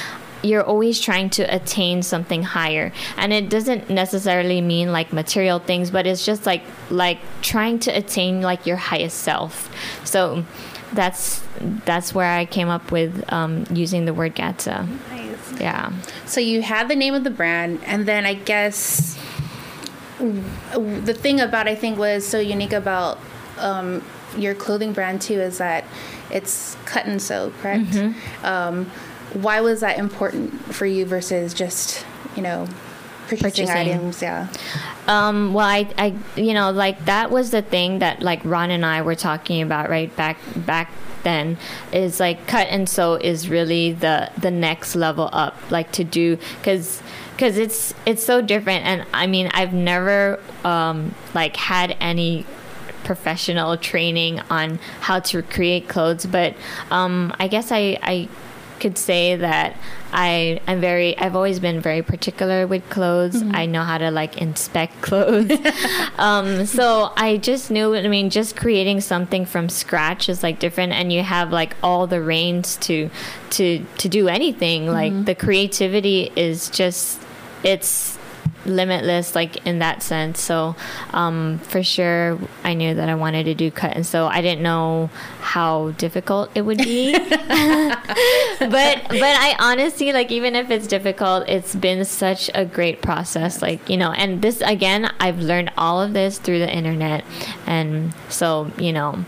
you're 0.43 0.65
always 0.65 1.01
trying 1.01 1.31
to 1.31 1.43
attain 1.43 2.03
something 2.03 2.43
higher 2.43 2.93
and 3.17 3.33
it 3.33 3.49
doesn't 3.49 3.91
necessarily 3.91 4.61
mean 4.61 4.93
like 4.93 5.13
material 5.13 5.59
things 5.59 5.91
but 5.91 6.07
it's 6.07 6.25
just 6.25 6.47
like 6.47 6.63
like 6.91 7.19
trying 7.43 7.77
to 7.77 7.91
attain 7.91 8.41
like 8.41 8.65
your 8.65 8.77
highest 8.77 9.19
self 9.19 9.69
so 10.05 10.45
that's 10.93 11.43
that's 11.85 12.15
where 12.15 12.39
i 12.39 12.45
came 12.45 12.69
up 12.69 12.93
with 12.93 13.25
um, 13.33 13.67
using 13.73 14.05
the 14.05 14.15
word 14.15 14.37
gacha 14.37 14.87
yeah. 15.61 15.93
So 16.27 16.41
you 16.41 16.63
had 16.63 16.89
the 16.89 16.97
name 16.97 17.15
of 17.15 17.25
the 17.25 17.31
brand, 17.31 17.81
and 17.85 18.07
then 18.07 18.27
I 18.27 18.35
guess 18.35 19.19
the 20.19 21.17
thing 21.19 21.41
about 21.41 21.69
I 21.69 21.75
think 21.75 21.99
was 21.99 22.27
so 22.27 22.39
unique 22.39 22.73
about 22.73 23.19
um, 23.59 24.05
your 24.37 24.55
clothing 24.55 24.93
brand 24.93 25.23
too 25.23 25.41
is 25.41 25.59
that 25.59 25.85
it's 26.31 26.77
cut 26.85 27.07
and 27.07 27.21
sew, 27.21 27.53
correct? 27.61 27.85
Mm-hmm. 27.85 28.45
Um, 28.45 28.87
why 29.35 29.61
was 29.61 29.81
that 29.81 29.99
important 29.99 30.75
for 30.75 30.87
you 30.87 31.05
versus 31.05 31.53
just 31.55 32.05
you 32.37 32.43
know 32.43 32.67
purchasing, 33.29 33.67
purchasing. 33.67 33.93
items? 33.95 34.23
Yeah. 34.23 34.49
Um, 35.07 35.55
well, 35.55 35.67
I, 35.67 35.89
I, 35.97 36.15
you 36.41 36.55
know, 36.55 36.71
like 36.71 37.05
that 37.05 37.31
was 37.31 37.51
the 37.51 37.63
thing 37.63 38.01
that 38.01 38.23
like 38.23 38.45
Ron 38.45 38.71
and 38.71 38.85
I 38.85 39.03
were 39.03 39.15
talking 39.15 39.63
about 39.63 39.89
right 39.89 40.15
back 40.17 40.39
back 40.57 40.93
then 41.23 41.57
is 41.93 42.21
like 42.21 42.47
cut 42.47 42.69
and 42.69 42.89
sew 42.89 43.15
is 43.15 43.49
really 43.49 43.93
the 43.93 44.31
the 44.39 44.51
next 44.51 44.95
level 44.95 45.29
up 45.33 45.55
like 45.71 45.91
to 45.93 46.05
do 46.05 46.37
because 46.59 47.03
because 47.33 47.59
it's 47.59 47.95
it's 48.07 48.23
so 48.23 48.41
different 48.41 48.85
and 48.85 49.07
i 49.13 49.27
mean 49.27 49.49
i've 49.55 49.73
never 49.73 50.41
um 50.65 51.15
like 51.35 51.57
had 51.57 51.97
any 52.01 52.47
professional 53.05 53.77
training 53.77 54.41
on 54.51 54.79
how 55.01 55.19
to 55.21 55.43
create 55.43 55.89
clothes 55.89 56.27
but 56.27 56.55
um 56.91 57.33
i 57.39 57.49
guess 57.49 57.71
i 57.73 57.99
i 58.03 58.29
could 58.81 58.99
say 58.99 59.37
that 59.37 59.77
I 60.13 60.61
am 60.67 60.81
very 60.81 61.17
I've 61.19 61.37
always 61.37 61.61
been 61.61 61.81
very 61.81 62.03
particular 62.03 62.67
with 62.67 62.89
clothes. 62.91 63.37
Mm-hmm. 63.37 63.55
I 63.55 63.67
know 63.67 63.83
how 63.83 63.99
to 63.99 64.11
like 64.11 64.39
inspect 64.39 65.01
clothes. 65.03 65.51
um, 66.19 66.67
so 66.67 67.13
I 67.17 67.37
just 67.37 67.71
knew 67.71 67.95
I 67.95 68.09
mean 68.09 68.31
just 68.31 68.57
creating 68.57 69.01
something 69.01 69.47
from 69.47 69.69
scratch 69.69 70.29
is 70.29 70.43
like 70.43 70.59
different 70.59 70.93
and 70.93 71.13
you 71.13 71.23
have 71.23 71.53
like 71.53 71.77
all 71.83 72.07
the 72.07 72.21
reins 72.21 72.77
to 72.79 73.11
to 73.51 73.85
to 73.99 74.09
do 74.09 74.29
anything. 74.29 74.87
Mm-hmm. 74.87 74.93
Like 74.93 75.25
the 75.25 75.35
creativity 75.35 76.33
is 76.37 76.71
just 76.71 77.21
it's 77.63 78.18
limitless 78.69 79.35
like 79.35 79.67
in 79.67 79.79
that 79.81 80.03
sense. 80.03 80.41
So 80.41 80.77
um, 81.11 81.59
for 81.61 81.83
sure 81.83 82.39
i 82.65 82.75
knew 82.75 82.95
that 82.95 83.09
i 83.09 83.15
wanted 83.15 83.45
to 83.45 83.55
do 83.55 83.71
cut 83.71 83.95
and 83.95 84.07
sew 84.07 84.27
i 84.27 84.41
didn't 84.41 84.63
know 84.63 85.11
how 85.41 85.91
difficult 85.93 86.51
it 86.55 86.63
would 86.63 86.79
be. 86.79 87.13
But 88.61 89.09
but 89.09 89.23
i 89.23 89.57
honestly 89.59 90.13
like 90.13 90.31
even 90.31 90.55
if 90.55 90.71
it's 90.71 90.87
difficult 90.87 91.49
it's 91.49 91.75
been 91.75 92.05
such 92.05 92.51
a 92.55 92.65
great 92.65 93.03
process 93.03 93.63
like 93.63 93.89
you 93.89 93.97
know 93.97 94.11
and 94.11 94.43
this 94.43 94.61
again 94.61 95.11
i've 95.21 95.39
learned 95.39 95.71
all 95.77 96.03
of 96.03 96.13
this 96.13 96.39
through 96.39 96.59
the 96.59 96.71
internet. 96.71 97.25
And 97.67 98.13
so 98.29 98.71
you 98.79 98.93
know 98.93 99.25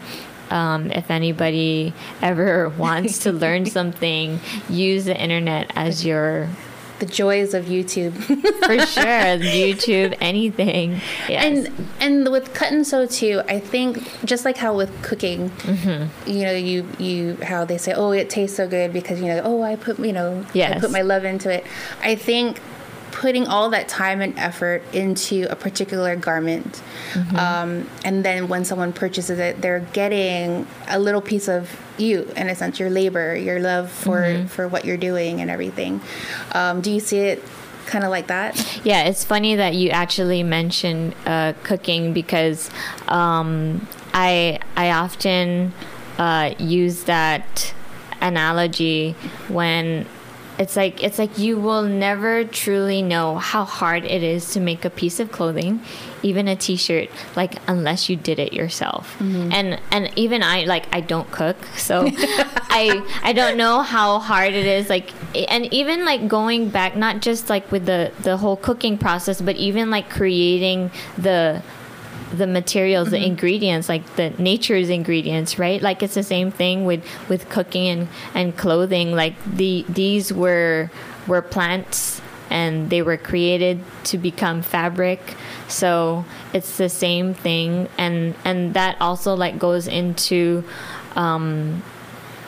um, 0.51 0.91
if 0.91 1.11
anybody 1.11 1.95
ever 2.21 2.69
wants 2.79 3.19
to 3.21 3.33
learn 3.33 3.67
something, 3.79 4.41
use 4.69 5.05
the 5.05 5.17
internet 5.17 5.71
as 5.77 6.05
your 6.05 6.49
the 7.01 7.07
joys 7.07 7.55
of 7.55 7.65
YouTube. 7.65 8.13
For 8.65 8.87
sure, 8.87 9.05
YouTube, 9.05 10.17
anything. 10.21 11.01
Yes. 11.29 11.45
And 11.45 11.89
and 12.01 12.31
with 12.31 12.55
cut 12.55 12.73
and 12.73 12.87
sew 12.87 13.07
too, 13.07 13.43
I 13.49 13.59
think 13.59 14.25
just 14.25 14.45
like 14.45 14.57
how 14.57 14.77
with 14.77 15.03
cooking, 15.03 15.51
mm-hmm. 15.51 16.31
you 16.31 16.45
know, 16.45 16.53
you 16.53 16.87
you 16.99 17.37
how 17.43 17.65
they 17.65 17.79
say, 17.79 17.93
oh, 17.93 18.13
it 18.13 18.31
tastes 18.31 18.57
so 18.57 18.69
good 18.69 18.93
because 18.93 19.21
you 19.21 19.27
know, 19.27 19.41
oh, 19.45 19.63
I 19.63 19.77
put 19.77 19.99
you 19.99 20.13
know, 20.13 20.47
yes. 20.55 20.77
I 20.77 20.81
put 20.81 20.91
my 20.91 21.03
love 21.03 21.25
into 21.25 21.51
it. 21.51 21.67
I 22.03 22.15
think 22.15 22.61
putting 23.21 23.47
all 23.47 23.69
that 23.69 23.87
time 23.87 24.23
and 24.23 24.37
effort 24.39 24.83
into 24.95 25.47
a 25.51 25.55
particular 25.55 26.17
garment. 26.17 26.81
Mm-hmm. 27.13 27.37
Um, 27.37 27.91
and 28.03 28.25
then 28.25 28.49
when 28.49 28.65
someone 28.65 28.95
purchases 28.95 29.39
it, 29.39 29.61
they're 29.61 29.87
getting 29.93 30.67
a 30.89 30.99
little 30.99 31.21
piece 31.21 31.47
of 31.47 31.69
you, 31.99 32.33
in 32.35 32.49
a 32.49 32.55
sense, 32.57 32.81
your 32.81 32.89
labor, 32.89 33.37
your 33.37 33.61
love 33.61 33.91
for, 33.91 34.23
mm-hmm. 34.23 34.47
for 34.47 34.67
what 34.67 34.87
you're 34.87 34.97
doing 34.97 35.43
and 35.43 35.51
everything. 35.51 36.01
Um, 36.53 36.81
do 36.81 36.91
you 36.91 36.99
see 36.99 37.19
it 37.19 37.45
kind 37.85 38.05
of 38.05 38.11
like 38.11 38.29
that? 38.29 38.81
Yeah, 38.85 39.03
it's 39.03 39.23
funny 39.23 39.55
that 39.55 39.75
you 39.75 39.91
actually 39.91 40.43
mentioned 40.43 41.15
uh, 41.27 41.53
cooking 41.63 42.15
because 42.15 42.71
um, 43.07 43.87
I, 44.15 44.61
I 44.79 44.93
often 44.93 45.75
uh, 46.17 46.55
use 46.59 47.05
that 47.05 47.75
analogy 48.23 49.13
when 49.49 50.07
it's 50.61 50.77
like 50.77 51.03
it's 51.03 51.19
like 51.19 51.39
you 51.39 51.59
will 51.59 51.83
never 51.83 52.45
truly 52.45 53.01
know 53.01 53.39
how 53.39 53.65
hard 53.65 54.05
it 54.05 54.23
is 54.23 54.53
to 54.53 54.61
make 54.61 54.85
a 54.85 54.91
piece 54.91 55.19
of 55.19 55.33
clothing 55.33 55.81
even 56.23 56.47
a 56.47 56.55
t-shirt 56.55 57.09
like 57.35 57.57
unless 57.67 58.11
you 58.11 58.17
did 58.17 58.39
it 58.39 58.53
yourself 58.53 59.17
mm-hmm. 59.19 59.51
and 59.53 59.81
and 59.91 60.11
even 60.17 60.43
i 60.43 60.65
like 60.65 60.87
i 60.95 61.01
don't 61.01 61.31
cook 61.31 61.57
so 61.77 62.07
i 62.69 63.03
i 63.23 63.33
don't 63.33 63.57
know 63.57 63.81
how 63.81 64.19
hard 64.19 64.53
it 64.53 64.67
is 64.67 64.91
like 64.91 65.11
and 65.51 65.73
even 65.73 66.05
like 66.05 66.29
going 66.29 66.69
back 66.69 66.95
not 66.95 67.23
just 67.23 67.49
like 67.49 67.73
with 67.73 67.87
the 67.87 68.13
the 68.21 68.37
whole 68.37 68.57
cooking 68.57 68.99
process 68.99 69.41
but 69.41 69.57
even 69.57 69.91
like 69.91 70.11
creating 70.11 70.91
the 71.17 71.63
the 72.33 72.47
materials, 72.47 73.09
mm-hmm. 73.09 73.17
the 73.17 73.27
ingredients, 73.27 73.89
like 73.89 74.17
the 74.17 74.31
nature's 74.31 74.89
ingredients, 74.89 75.59
right? 75.59 75.81
Like 75.83 76.03
it's 76.03 76.15
the 76.15 76.23
same 76.23 76.51
thing 76.51 76.85
with 76.85 77.05
with 77.29 77.49
cooking 77.49 77.89
and 77.89 78.09
and 78.35 78.57
clothing. 78.57 79.13
Like 79.13 79.35
the 79.45 79.85
these 79.89 80.33
were 80.33 80.91
were 81.27 81.43
plants 81.43 82.21
and 82.51 82.91
they 82.91 83.01
were 83.01 83.17
created 83.17 83.83
to 84.05 84.19
become 84.19 84.63
fabric. 84.63 85.37
So 85.69 86.25
it's 86.53 86.77
the 86.77 86.89
same 86.89 87.35
thing, 87.35 87.89
and 87.97 88.35
and 88.45 88.75
that 88.75 88.97
also 89.01 89.35
like 89.35 89.59
goes 89.59 89.87
into 89.87 90.65
um, 91.17 91.83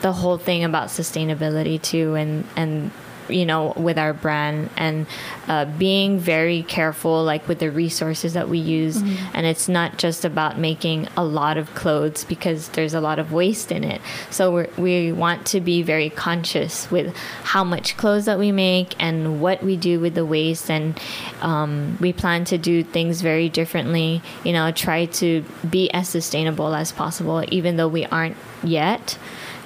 the 0.01 0.11
whole 0.11 0.37
thing 0.37 0.63
about 0.63 0.89
sustainability 0.89 1.81
too, 1.81 2.15
and 2.15 2.45
and 2.55 2.91
you 3.29 3.45
know 3.45 3.73
with 3.75 3.97
our 3.97 4.13
brand 4.13 4.69
and 4.77 5.05
uh, 5.47 5.65
being 5.65 6.19
very 6.19 6.63
careful 6.63 7.23
like 7.23 7.47
with 7.47 7.59
the 7.59 7.71
resources 7.71 8.33
that 8.33 8.49
we 8.49 8.57
use. 8.57 9.01
Mm-hmm. 9.01 9.35
and 9.35 9.45
it's 9.45 9.67
not 9.67 9.97
just 9.97 10.25
about 10.25 10.59
making 10.59 11.07
a 11.17 11.23
lot 11.23 11.57
of 11.57 11.73
clothes 11.75 12.23
because 12.23 12.69
there's 12.69 12.93
a 12.93 13.01
lot 13.01 13.19
of 13.19 13.31
waste 13.31 13.71
in 13.71 13.83
it. 13.83 14.01
So 14.29 14.67
we 14.77 15.11
want 15.11 15.45
to 15.47 15.61
be 15.61 15.81
very 15.83 16.09
conscious 16.09 16.89
with 16.91 17.15
how 17.43 17.63
much 17.63 17.97
clothes 17.97 18.25
that 18.25 18.39
we 18.39 18.51
make 18.51 18.95
and 18.99 19.41
what 19.41 19.63
we 19.63 19.77
do 19.77 19.99
with 19.99 20.15
the 20.15 20.25
waste. 20.25 20.69
And 20.69 20.99
um, 21.41 21.97
we 21.99 22.13
plan 22.13 22.45
to 22.45 22.57
do 22.57 22.83
things 22.83 23.21
very 23.21 23.49
differently 23.49 24.21
you 24.43 24.53
know 24.53 24.71
try 24.71 25.05
to 25.05 25.43
be 25.69 25.89
as 25.91 26.09
sustainable 26.09 26.73
as 26.75 26.91
possible 26.91 27.43
even 27.49 27.77
though 27.77 27.87
we 27.87 28.05
aren't 28.05 28.37
yet. 28.63 29.17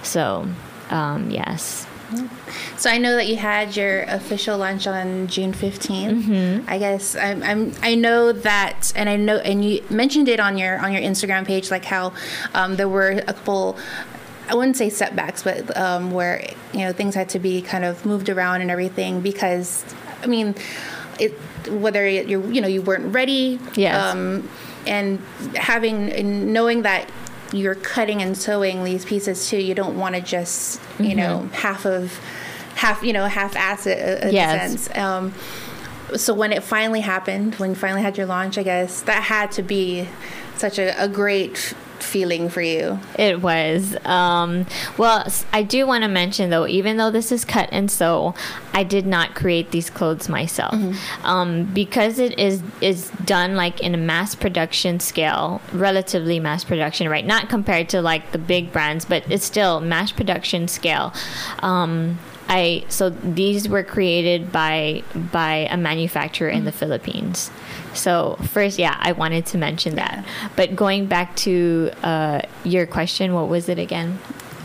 So 0.04 0.48
um, 0.90 1.30
yes 1.30 1.87
so 2.78 2.90
I 2.90 2.98
know 2.98 3.16
that 3.16 3.28
you 3.28 3.36
had 3.36 3.76
your 3.76 4.04
official 4.04 4.58
launch 4.58 4.88
on 4.88 5.28
June 5.28 5.54
15th. 5.54 6.24
Mm-hmm. 6.24 6.70
I 6.70 6.78
guess 6.78 7.16
I'm, 7.16 7.44
I'm, 7.44 7.74
i 7.82 7.96
know 7.96 8.32
that, 8.32 8.94
and 8.96 9.10
I 9.10 9.16
know, 9.16 9.38
and 9.38 9.64
you 9.64 9.84
mentioned 9.90 10.30
it 10.30 10.40
on 10.40 10.58
your 10.58 10.80
on 10.80 10.94
your 10.94 11.02
Instagram 11.02 11.46
page, 11.46 11.70
like 11.72 11.86
how 11.86 12.14
um, 12.54 12.76
there 12.76 12.90
were 12.90 13.12
a 13.12 13.34
couple. 13.34 13.78
I 14.50 14.56
wouldn't 14.56 14.78
say 14.78 14.90
setbacks, 14.90 15.44
but 15.44 15.76
um, 15.76 16.12
where 16.12 16.50
you 16.74 16.80
know 16.80 16.94
things 16.94 17.16
had 17.16 17.30
to 17.30 17.40
be 17.40 17.62
kind 17.62 17.84
of 17.84 18.06
moved 18.06 18.30
around 18.30 18.62
and 18.62 18.72
everything 18.72 19.20
because, 19.20 19.84
I 20.24 20.28
mean, 20.28 20.56
it 21.20 21.32
whether 21.70 22.08
you're 22.08 22.50
you 22.52 22.62
know 22.62 22.68
you 22.68 22.82
weren't 22.82 23.14
ready. 23.14 23.60
Yes. 23.76 24.14
Um, 24.14 24.50
and 24.86 25.20
having 25.56 26.10
and 26.14 26.54
knowing 26.54 26.84
that 26.84 27.12
you're 27.54 27.76
cutting 27.76 28.22
and 28.22 28.38
sewing 28.38 28.84
these 28.84 29.06
pieces 29.06 29.50
too, 29.50 29.58
you 29.58 29.74
don't 29.76 29.98
want 29.98 30.16
to 30.16 30.22
just 30.22 30.82
you 31.00 31.06
Mm-hmm. 31.08 31.18
know 31.18 31.50
half 31.54 31.86
of 31.86 32.20
half 32.76 33.04
you 33.04 33.14
know 33.14 33.26
half 33.26 33.56
ass 33.56 33.86
it 33.88 34.24
in 34.24 34.34
Yes. 34.34 34.84
sense. 34.84 34.98
Um, 34.98 35.34
so 36.16 36.34
when 36.34 36.54
it 36.54 36.64
finally 36.64 37.02
happened, 37.02 37.56
when 37.56 37.72
you 37.72 37.76
finally 37.76 38.02
had 38.02 38.18
your 38.18 38.28
launch, 38.28 38.58
I 38.58 38.64
guess 38.64 39.02
that 39.02 39.24
had 39.24 39.52
to 39.54 39.62
be 39.64 40.08
such 40.60 40.80
a, 40.80 41.04
a 41.04 41.08
great 41.08 41.76
feeling 42.00 42.50
for 42.50 42.62
you. 42.62 43.00
It 43.18 43.42
was. 43.42 43.96
Um, 44.06 44.66
well, 44.98 45.26
I 45.54 45.64
do 45.64 45.86
want 45.86 46.04
to 46.04 46.08
mention 46.08 46.50
though, 46.50 46.68
even 46.68 46.98
though 46.98 47.12
this 47.12 47.32
is 47.32 47.46
cut 47.46 47.70
and 47.72 47.92
sew, 47.92 48.34
I 48.74 48.84
did 48.84 49.06
not 49.06 49.36
create 49.36 49.72
these 49.72 49.90
clothes 49.90 50.30
myself 50.30 50.76
um, 51.24 51.66
because 51.66 52.20
it 52.20 52.38
is 52.40 52.62
is 52.82 53.10
done 53.26 53.56
like 53.56 53.82
in 53.82 53.94
a 53.94 53.98
mass 53.98 54.36
production 54.36 55.00
scale, 55.00 55.62
relatively 55.74 56.40
mass 56.40 56.64
production, 56.64 57.10
right? 57.10 57.26
Not 57.26 57.50
compared 57.50 57.90
to 57.90 58.02
like 58.02 58.32
the 58.32 58.38
big 58.38 58.72
brands, 58.72 59.06
but 59.06 59.30
it's 59.30 59.46
still 59.46 59.80
mass 59.80 60.12
production 60.12 60.68
scale. 60.68 61.14
Um, 61.60 62.20
I 62.50 62.86
so 62.90 63.10
these 63.10 63.68
were 63.68 63.84
created 63.84 64.52
by 64.52 65.04
by 65.14 65.68
a 65.70 65.78
manufacturer 65.78 66.50
in 66.50 66.66
the 66.66 66.72
Philippines. 66.72 67.52
So 67.94 68.38
first, 68.54 68.80
yeah, 68.80 68.96
I 69.00 69.12
wanted 69.12 69.46
to 69.48 69.58
mention 69.58 69.96
that. 69.96 70.26
But 70.56 70.76
going 70.76 71.08
back 71.08 71.36
to 71.38 71.92
uh, 72.04 72.42
your 72.64 72.86
question, 72.86 73.34
what 73.34 73.50
was 73.50 73.70
it 73.70 73.80
again? 73.80 74.20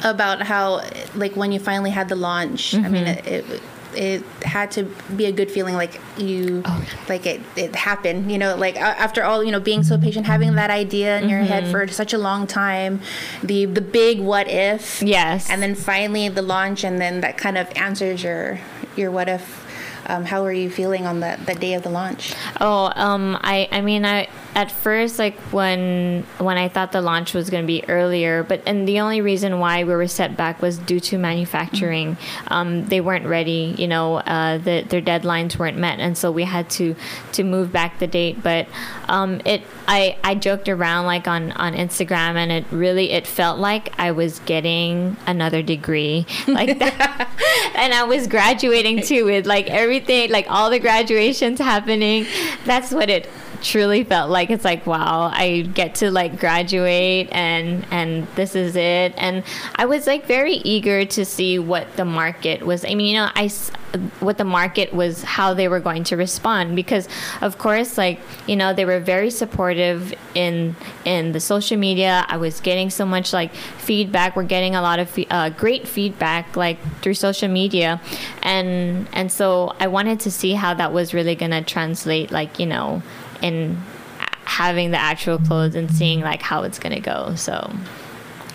about 0.05 0.43
how 0.43 0.83
like 1.15 1.37
when 1.37 1.53
you 1.53 1.61
finally 1.61 1.91
had 1.91 2.09
the 2.09 2.17
launch 2.17 2.75
i 2.75 2.89
mean 2.89 3.07
it, 3.07 3.25
it 3.25 3.63
it 3.95 4.23
had 4.43 4.71
to 4.71 4.85
be 5.17 5.27
a 5.27 5.33
good 5.33 5.51
feeling 5.51 5.75
like 5.75 6.01
you 6.17 6.63
like 7.09 7.27
it 7.27 7.41
it 7.57 7.75
happened 7.75 8.31
you 8.31 8.39
know 8.39 8.57
like 8.57 8.77
after 8.77 9.23
all 9.23 9.43
you 9.45 9.51
know 9.51 9.61
being 9.61 9.83
so 9.83 9.99
patient 9.99 10.27
having 10.27 10.55
that 10.55 10.71
idea 10.71 11.19
in 11.21 11.29
your 11.29 11.41
head 11.41 11.69
for 11.69 11.87
such 11.89 12.13
a 12.13 12.19
long 12.19 12.47
time 12.47 13.01
the 13.43 13.65
the 13.67 13.81
big 13.81 14.21
what 14.21 14.49
if. 14.49 15.03
Yes. 15.03 15.51
and 15.51 15.63
then 15.63 15.75
finally 15.75 16.29
the 16.29 16.43
launch 16.43 16.85
and 16.85 17.01
then 17.01 17.21
that 17.21 17.37
kind 17.37 17.59
of 17.59 17.69
answers 17.77 18.23
your 18.23 18.61
your 18.97 19.11
what 19.11 19.29
if 19.29 19.63
um, 20.07 20.25
how 20.25 20.43
were 20.43 20.53
you 20.53 20.69
feeling 20.69 21.07
on 21.07 21.21
the, 21.21 21.39
that 21.47 21.61
day 21.61 21.75
of 21.75 21.83
the 21.83 21.89
launch? 21.89 22.35
Oh, 22.61 22.93
um, 22.97 23.39
I, 23.41 23.69
I 23.71 23.81
mean, 23.83 24.05
I 24.05 24.29
at 24.55 24.71
first 24.71 25.19
like 25.19 25.39
when 25.53 26.25
when 26.39 26.59
I 26.59 26.69
thought 26.69 26.93
the 26.93 27.01
launch 27.01 27.33
was 27.33 27.49
going 27.49 27.63
to 27.63 27.67
be 27.67 27.85
earlier, 27.89 28.43
but 28.43 28.63
and 28.67 28.87
the 28.87 29.01
only 29.01 29.21
reason 29.21 29.59
why 29.59 29.85
we 29.85 29.95
were 29.95 30.07
set 30.07 30.37
back 30.37 30.61
was 30.61 30.79
due 30.79 31.01
to 31.01 31.19
manufacturing. 31.19 32.19
Um, 32.49 32.85
they 32.87 33.01
weren't 33.01 33.27
ready, 33.27 33.75
you 33.79 33.89
know, 33.89 34.17
uh, 34.17 34.59
the, 34.59 34.85
their 34.89 35.01
deadlines 35.01 35.57
weren't 35.57 35.79
met, 35.79 36.01
and 36.01 36.19
so 36.19 36.31
we 36.31 36.45
had 36.45 36.69
to 36.71 36.95
to 37.33 37.45
move 37.45 37.73
back 37.73 37.99
the 37.99 38.07
date. 38.07 38.43
But 38.43 38.69
um, 39.09 39.41
it, 39.47 39.63
I 39.89 40.19
I 40.23 40.35
joked 40.35 40.69
around 40.69 41.07
like 41.07 41.27
on 41.27 41.53
on 41.53 41.73
Instagram, 41.75 42.35
and 42.37 42.53
it 42.53 42.67
really 42.71 43.11
it 43.11 43.27
felt 43.27 43.59
like 43.59 43.99
I 43.99 44.13
was 44.13 44.39
getting 44.41 45.17
another 45.27 45.63
degree, 45.63 46.27
like 46.47 46.79
that, 46.79 47.29
and 47.75 47.95
I 47.95 48.05
was 48.05 48.27
graduating 48.27 49.03
too 49.03 49.25
with 49.25 49.47
like 49.47 49.71
everything, 49.71 50.31
like 50.31 50.47
all 50.51 50.69
the 50.69 50.79
graduations 50.79 51.59
happening. 51.59 52.27
That's 52.67 52.93
what 52.93 53.09
it 53.09 53.31
truly 53.63 54.05
felt 54.05 54.31
like 54.31 54.51
it's 54.51 54.65
like 54.65 54.87
wow 54.87 55.31
i 55.33 55.63
get 55.75 55.95
to 55.95 56.11
like 56.11 56.39
graduate 56.39 57.29
and 57.33 57.87
and 57.91 58.27
this 58.35 58.55
is 58.55 58.77
it. 58.77 59.15
And 59.17 59.45
i 59.77 59.87
was 59.87 60.07
like 60.07 60.27
very 60.27 60.55
eager 60.55 61.05
to 61.05 61.25
see 61.25 61.59
what 61.59 61.97
the 61.97 62.05
market 62.05 62.65
was 62.65 62.85
i 62.85 62.95
mean 62.95 63.07
you 63.07 63.17
know 63.17 63.31
I 63.35 63.49
what 64.21 64.39
the 64.39 64.45
market 64.45 64.93
was 64.93 65.23
how 65.23 65.55
they 65.55 65.69
were 65.69 65.81
going 65.81 66.05
to 66.05 66.17
respond. 66.17 66.77
Because 66.77 67.09
of 67.41 67.59
course 67.59 67.99
like 67.99 68.21
you 68.47 68.57
know 68.57 68.73
they 68.73 68.85
were 68.85 69.01
very 69.01 69.31
supportive 69.31 70.15
in 70.35 70.77
in 71.05 71.33
the 71.33 71.41
social 71.41 71.77
media. 71.77 72.25
I 72.29 72.37
was 72.37 72.61
getting 72.61 72.91
so 72.91 73.05
much 73.05 73.33
like 73.33 73.55
feedback. 73.55 74.37
We're 74.37 74.45
getting 74.45 74.75
a 74.75 74.83
lot 74.83 74.99
of 74.99 75.19
uh, 75.31 75.51
great 75.51 75.87
feedback 75.87 76.57
like 76.57 76.79
through 77.01 77.15
social 77.15 77.49
media. 77.49 78.01
And 78.43 79.09
and 79.13 79.31
so 79.31 79.75
i 79.79 79.87
wanted 79.87 80.21
to 80.21 80.31
see 80.31 80.53
how 80.53 80.75
that 80.75 80.93
was 80.93 81.15
really 81.15 81.37
to 81.37 81.63
translate 81.63 82.31
like 82.31 82.59
you 82.59 82.67
know 82.67 83.03
in 83.43 83.77
having 84.45 84.91
the 84.91 84.99
actual 84.99 85.39
clothes 85.39 85.75
and 85.75 85.91
seeing 85.91 86.21
like 86.21 86.43
how 86.43 86.63
it's 86.63 86.79
gonna 86.79 87.01
go. 87.01 87.35
So 87.37 87.71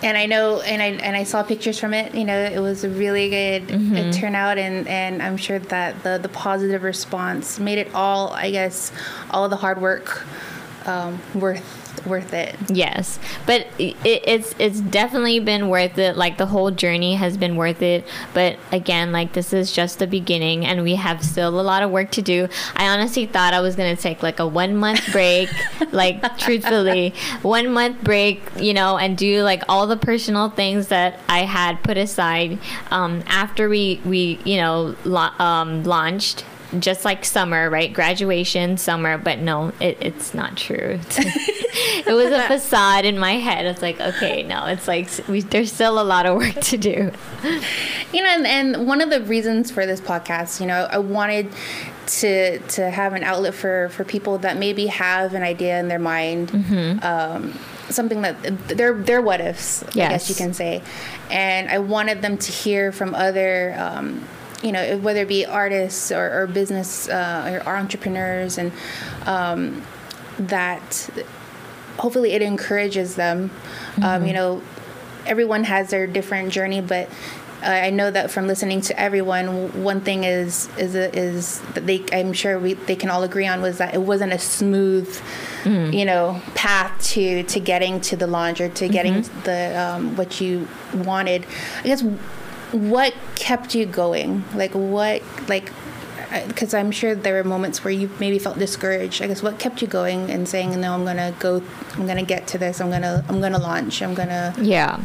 and 0.02 0.16
I 0.16 0.26
know, 0.26 0.60
and 0.60 0.80
I 0.80 0.86
and 1.04 1.16
I 1.16 1.24
saw 1.24 1.42
pictures 1.42 1.78
from 1.78 1.92
it. 1.92 2.14
You 2.14 2.24
know, 2.24 2.38
it 2.38 2.60
was 2.60 2.84
a 2.84 2.88
really 2.88 3.30
good 3.30 3.70
uh, 3.72 4.12
turnout, 4.12 4.58
and 4.58 4.86
and 4.86 5.20
I'm 5.20 5.36
sure 5.36 5.58
that 5.58 6.02
the 6.02 6.18
the 6.18 6.28
positive 6.28 6.82
response 6.82 7.58
made 7.58 7.78
it 7.78 7.92
all. 7.94 8.32
I 8.32 8.50
guess 8.50 8.92
all 9.30 9.48
the 9.48 9.56
hard 9.56 9.80
work 9.80 10.24
um, 10.88 11.20
worth 11.34 11.84
worth 12.06 12.32
it. 12.32 12.56
yes, 12.70 13.18
but 13.44 13.66
it, 13.78 13.96
it's 14.04 14.54
it's 14.58 14.80
definitely 14.80 15.40
been 15.40 15.68
worth 15.68 15.98
it. 15.98 16.16
Like 16.16 16.38
the 16.38 16.46
whole 16.46 16.70
journey 16.70 17.16
has 17.16 17.36
been 17.36 17.56
worth 17.56 17.82
it. 17.82 18.06
But 18.34 18.56
again, 18.72 19.12
like 19.12 19.32
this 19.32 19.52
is 19.52 19.72
just 19.72 19.98
the 19.98 20.06
beginning, 20.06 20.64
and 20.64 20.82
we 20.82 20.94
have 20.94 21.22
still 21.24 21.60
a 21.60 21.62
lot 21.62 21.82
of 21.82 21.90
work 21.90 22.10
to 22.12 22.22
do. 22.22 22.48
I 22.76 22.88
honestly 22.88 23.26
thought 23.26 23.52
I 23.52 23.60
was 23.60 23.76
gonna 23.76 23.96
take 23.96 24.22
like 24.22 24.38
a 24.38 24.46
one 24.46 24.76
month 24.76 25.00
break, 25.12 25.50
like 25.92 26.38
truthfully, 26.38 27.14
one 27.42 27.72
month 27.72 28.02
break, 28.02 28.42
you 28.56 28.72
know, 28.74 28.96
and 28.96 29.16
do 29.16 29.42
like 29.42 29.62
all 29.68 29.86
the 29.86 29.96
personal 29.96 30.50
things 30.50 30.88
that 30.88 31.20
I 31.28 31.40
had 31.40 31.82
put 31.82 31.96
aside 31.96 32.58
um, 32.90 33.22
after 33.26 33.68
we 33.68 34.00
we 34.04 34.38
you 34.44 34.56
know 34.56 34.96
la- 35.04 35.34
um, 35.38 35.84
launched. 35.84 36.44
Just 36.78 37.04
like 37.04 37.24
summer, 37.24 37.70
right? 37.70 37.90
Graduation, 37.92 38.76
summer, 38.76 39.16
but 39.16 39.38
no, 39.38 39.72
it, 39.80 39.96
it's 40.02 40.34
not 40.34 40.56
true. 40.56 41.00
it 41.16 42.12
was 42.14 42.30
a 42.30 42.42
facade 42.46 43.06
in 43.06 43.18
my 43.18 43.32
head. 43.38 43.64
It's 43.64 43.80
like, 43.80 43.98
okay, 43.98 44.42
no, 44.42 44.66
it's 44.66 44.86
like 44.86 45.08
we, 45.28 45.40
there's 45.40 45.72
still 45.72 45.98
a 45.98 46.04
lot 46.04 46.26
of 46.26 46.36
work 46.36 46.54
to 46.54 46.76
do. 46.76 47.10
You 48.12 48.22
know, 48.22 48.28
and, 48.28 48.46
and 48.46 48.86
one 48.86 49.00
of 49.00 49.08
the 49.08 49.22
reasons 49.22 49.70
for 49.70 49.86
this 49.86 50.00
podcast, 50.00 50.60
you 50.60 50.66
know, 50.66 50.86
I 50.90 50.98
wanted 50.98 51.50
to 52.08 52.58
to 52.58 52.90
have 52.90 53.12
an 53.14 53.22
outlet 53.24 53.54
for 53.54 53.88
for 53.90 54.04
people 54.04 54.38
that 54.38 54.56
maybe 54.58 54.86
have 54.88 55.32
an 55.34 55.42
idea 55.42 55.78
in 55.80 55.88
their 55.88 55.98
mind, 55.98 56.50
um, 57.02 57.58
something 57.88 58.20
that 58.22 58.36
they're 58.68 58.94
they're 58.94 59.22
what 59.22 59.40
ifs, 59.40 59.82
I 59.84 59.86
guess 59.86 59.96
Yes. 59.96 60.28
you 60.30 60.34
can 60.36 60.52
say, 60.52 60.82
and 61.30 61.70
I 61.70 61.78
wanted 61.78 62.20
them 62.20 62.36
to 62.36 62.52
hear 62.52 62.92
from 62.92 63.14
other. 63.14 63.74
Um, 63.78 64.26
you 64.62 64.72
know, 64.72 64.98
whether 64.98 65.20
it 65.22 65.28
be 65.28 65.46
artists 65.46 66.10
or, 66.10 66.42
or 66.42 66.46
business 66.46 67.08
uh, 67.08 67.60
or 67.64 67.76
entrepreneurs, 67.76 68.58
and 68.58 68.72
um, 69.26 69.82
that 70.38 71.08
hopefully 71.98 72.32
it 72.32 72.42
encourages 72.42 73.14
them. 73.16 73.50
Um, 74.02 74.26
you 74.26 74.32
know, 74.32 74.62
everyone 75.26 75.64
has 75.64 75.90
their 75.90 76.06
different 76.06 76.52
journey, 76.52 76.80
but 76.80 77.08
I 77.62 77.90
know 77.90 78.08
that 78.10 78.30
from 78.30 78.46
listening 78.46 78.80
to 78.82 78.98
everyone, 78.98 79.82
one 79.82 80.00
thing 80.00 80.22
is 80.24 80.68
is 80.78 80.94
is 80.94 81.60
that 81.74 81.86
they 81.86 82.04
I'm 82.12 82.32
sure 82.32 82.58
we 82.58 82.74
they 82.74 82.94
can 82.94 83.10
all 83.10 83.24
agree 83.24 83.48
on 83.48 83.60
was 83.60 83.78
that 83.78 83.94
it 83.94 84.02
wasn't 84.02 84.32
a 84.32 84.38
smooth, 84.38 85.20
you 85.64 86.04
know, 86.04 86.40
path 86.54 87.00
to 87.14 87.42
to 87.42 87.60
getting 87.60 88.00
to 88.02 88.16
the 88.16 88.28
launch 88.28 88.60
or 88.60 88.68
to 88.68 88.88
getting 88.88 89.22
the 89.42 89.76
um, 89.76 90.16
what 90.16 90.40
you 90.40 90.68
wanted. 90.94 91.46
I 91.80 91.88
guess 91.88 92.04
what 92.72 93.14
kept 93.34 93.74
you 93.74 93.86
going? 93.86 94.44
Like 94.54 94.72
what 94.72 95.22
like 95.48 95.72
uh, 96.30 96.46
because 96.46 96.74
I'm 96.74 96.90
sure 96.90 97.14
there 97.14 97.34
were 97.34 97.48
moments 97.48 97.82
where 97.82 97.92
you 97.92 98.10
maybe 98.20 98.38
felt 98.38 98.58
discouraged. 98.58 99.22
I 99.22 99.28
guess 99.28 99.42
what 99.42 99.58
kept 99.58 99.80
you 99.80 99.88
going 99.88 100.30
and 100.30 100.46
saying, 100.46 100.78
"No, 100.78 100.92
I'm 100.92 101.04
gonna 101.04 101.34
go. 101.38 101.62
I'm 101.94 102.06
gonna 102.06 102.22
get 102.22 102.46
to 102.48 102.58
this. 102.58 102.80
I'm 102.80 102.90
gonna. 102.90 103.24
I'm 103.28 103.40
gonna 103.40 103.58
launch. 103.58 104.02
I'm 104.02 104.14
gonna." 104.14 104.54
Yeah. 104.60 105.00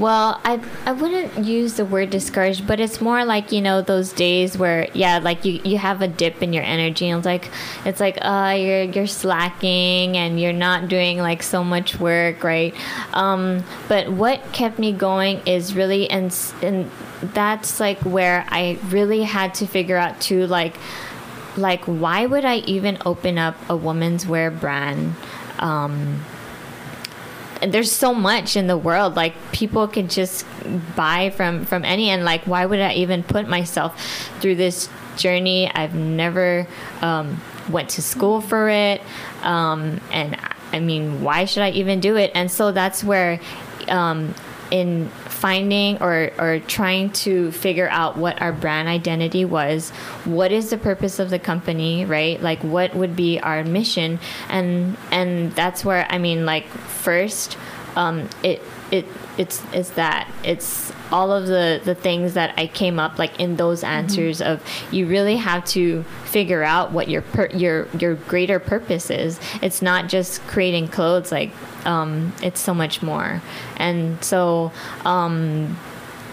Well, 0.00 0.40
I 0.44 0.58
I 0.86 0.92
wouldn't 0.92 1.44
use 1.44 1.74
the 1.74 1.84
word 1.84 2.08
discouraged, 2.08 2.66
but 2.66 2.80
it's 2.80 3.02
more 3.02 3.22
like 3.26 3.52
you 3.52 3.60
know 3.60 3.82
those 3.82 4.14
days 4.14 4.56
where 4.56 4.88
yeah, 4.94 5.18
like 5.18 5.44
you, 5.44 5.60
you 5.62 5.76
have 5.76 6.00
a 6.00 6.08
dip 6.08 6.42
in 6.42 6.54
your 6.54 6.64
energy, 6.64 7.10
and 7.10 7.18
it's 7.18 7.26
like 7.26 7.50
it's 7.84 8.00
like 8.00 8.16
uh 8.22 8.56
you're 8.58 8.84
you're 8.84 9.06
slacking 9.06 10.16
and 10.16 10.40
you're 10.40 10.54
not 10.54 10.88
doing 10.88 11.18
like 11.18 11.42
so 11.42 11.62
much 11.62 12.00
work, 12.00 12.42
right? 12.42 12.74
Um, 13.12 13.62
but 13.88 14.10
what 14.10 14.40
kept 14.54 14.78
me 14.78 14.92
going 14.94 15.42
is 15.44 15.76
really 15.76 16.08
and 16.08 16.34
and 16.62 16.90
that's 17.20 17.78
like 17.78 17.98
where 17.98 18.46
I 18.48 18.78
really 18.88 19.22
had 19.24 19.52
to 19.56 19.66
figure 19.66 19.98
out 19.98 20.18
too, 20.18 20.46
like 20.46 20.76
like 21.58 21.84
why 21.84 22.24
would 22.24 22.46
I 22.46 22.56
even 22.60 22.96
open 23.04 23.36
up 23.36 23.54
a 23.68 23.76
woman's 23.76 24.26
wear 24.26 24.50
brand? 24.50 25.14
Um, 25.58 26.24
there's 27.68 27.92
so 27.92 28.14
much 28.14 28.56
in 28.56 28.66
the 28.66 28.76
world 28.76 29.16
like 29.16 29.34
people 29.52 29.86
can 29.86 30.08
just 30.08 30.46
buy 30.96 31.30
from 31.30 31.64
from 31.64 31.84
any 31.84 32.08
and 32.08 32.24
like 32.24 32.42
why 32.46 32.64
would 32.64 32.80
i 32.80 32.92
even 32.94 33.22
put 33.22 33.48
myself 33.48 34.00
through 34.40 34.54
this 34.54 34.88
journey? 35.16 35.70
I've 35.70 35.94
never 35.94 36.66
um, 37.02 37.40
went 37.68 37.90
to 37.90 38.02
school 38.02 38.40
for 38.40 38.68
it 38.68 39.02
um, 39.42 40.00
and 40.10 40.36
i 40.72 40.80
mean 40.80 41.22
why 41.22 41.44
should 41.44 41.62
i 41.62 41.70
even 41.70 42.00
do 42.00 42.16
it? 42.16 42.30
And 42.34 42.50
so 42.50 42.72
that's 42.72 43.04
where 43.04 43.40
um, 43.88 44.34
in 44.70 45.10
finding 45.40 46.00
or 46.02 46.30
or 46.38 46.60
trying 46.60 47.10
to 47.10 47.50
figure 47.52 47.88
out 47.88 48.16
what 48.16 48.40
our 48.42 48.52
brand 48.52 48.88
identity 48.88 49.44
was 49.44 49.90
what 50.24 50.52
is 50.52 50.70
the 50.70 50.78
purpose 50.78 51.18
of 51.18 51.30
the 51.30 51.38
company 51.38 52.04
right? 52.04 52.40
Like 52.42 52.62
what 52.62 52.94
would 52.94 53.16
be 53.16 53.40
our 53.40 53.64
mission? 53.64 54.18
And 54.48 54.96
and 55.10 55.52
that's 55.52 55.84
where 55.84 56.06
i 56.10 56.18
mean 56.18 56.44
like 56.44 56.66
first 56.66 57.56
um 57.96 58.28
it 58.42 58.62
it 58.90 59.06
it's 59.38 59.62
it's 59.72 59.90
that. 59.90 60.28
It's 60.44 60.92
all 61.12 61.32
of 61.32 61.46
the 61.46 61.80
the 61.84 61.94
things 61.94 62.34
that 62.34 62.54
I 62.56 62.66
came 62.66 62.98
up 62.98 63.18
like 63.18 63.38
in 63.40 63.56
those 63.56 63.80
mm-hmm. 63.80 63.92
answers 63.92 64.40
mm-hmm. 64.40 64.52
of 64.52 64.92
you 64.92 65.06
really 65.06 65.36
have 65.36 65.64
to 65.66 66.04
figure 66.24 66.62
out 66.62 66.92
what 66.92 67.08
your 67.08 67.22
per, 67.22 67.46
your 67.48 67.88
your 67.98 68.14
greater 68.14 68.58
purpose 68.58 69.10
is. 69.10 69.40
It's 69.62 69.82
not 69.82 70.08
just 70.08 70.42
creating 70.46 70.88
clothes 70.88 71.32
like 71.32 71.50
um, 71.84 72.32
it's 72.42 72.60
so 72.60 72.74
much 72.74 73.02
more. 73.02 73.42
And 73.76 74.22
so 74.24 74.72
um, 75.04 75.78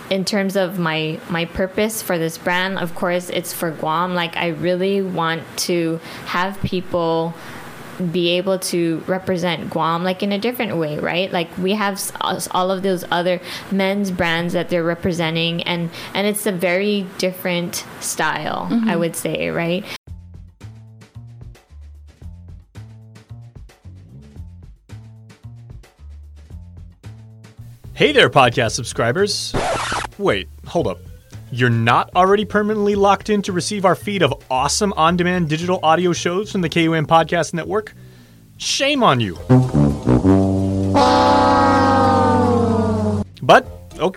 in 0.09 0.25
terms 0.25 0.55
of 0.55 0.79
my 0.79 1.19
my 1.29 1.45
purpose 1.45 2.01
for 2.01 2.17
this 2.17 2.37
brand, 2.37 2.79
of 2.79 2.95
course, 2.95 3.29
it's 3.29 3.53
for 3.53 3.71
Guam. 3.71 4.13
Like 4.13 4.37
I 4.37 4.47
really 4.49 5.01
want 5.01 5.43
to 5.59 5.99
have 6.25 6.59
people 6.61 7.33
be 8.11 8.31
able 8.31 8.59
to 8.59 9.03
represent 9.07 9.69
Guam 9.69 10.03
like 10.03 10.23
in 10.23 10.31
a 10.31 10.39
different 10.39 10.77
way, 10.77 10.97
right? 10.99 11.31
Like 11.31 11.55
we 11.57 11.73
have 11.73 12.01
all 12.51 12.71
of 12.71 12.83
those 12.83 13.03
other 13.11 13.41
men's 13.71 14.11
brands 14.11 14.53
that 14.53 14.69
they're 14.69 14.83
representing, 14.83 15.63
and 15.63 15.89
and 16.13 16.27
it's 16.27 16.45
a 16.45 16.51
very 16.51 17.05
different 17.17 17.85
style, 17.99 18.67
mm-hmm. 18.69 18.89
I 18.89 18.95
would 18.95 19.15
say, 19.15 19.49
right? 19.49 19.85
Hey 27.93 28.11
there, 28.11 28.29
podcast 28.29 28.73
subscribers. 28.73 29.55
Wait, 30.19 30.47
hold 30.67 30.87
up. 30.87 30.99
You're 31.49 31.69
not 31.69 32.13
already 32.13 32.43
permanently 32.43 32.95
locked 32.95 33.29
in 33.29 33.41
to 33.43 33.53
receive 33.53 33.85
our 33.85 33.95
feed 33.95 34.21
of 34.21 34.33
awesome 34.51 34.91
on 34.93 35.15
demand 35.15 35.47
digital 35.47 35.79
audio 35.81 36.11
shows 36.11 36.51
from 36.51 36.59
the 36.59 36.67
KUAM 36.67 37.07
Podcast 37.07 37.53
Network? 37.53 37.93
Shame 38.57 39.01
on 39.01 39.21
you. 39.21 39.35
But 43.41 43.65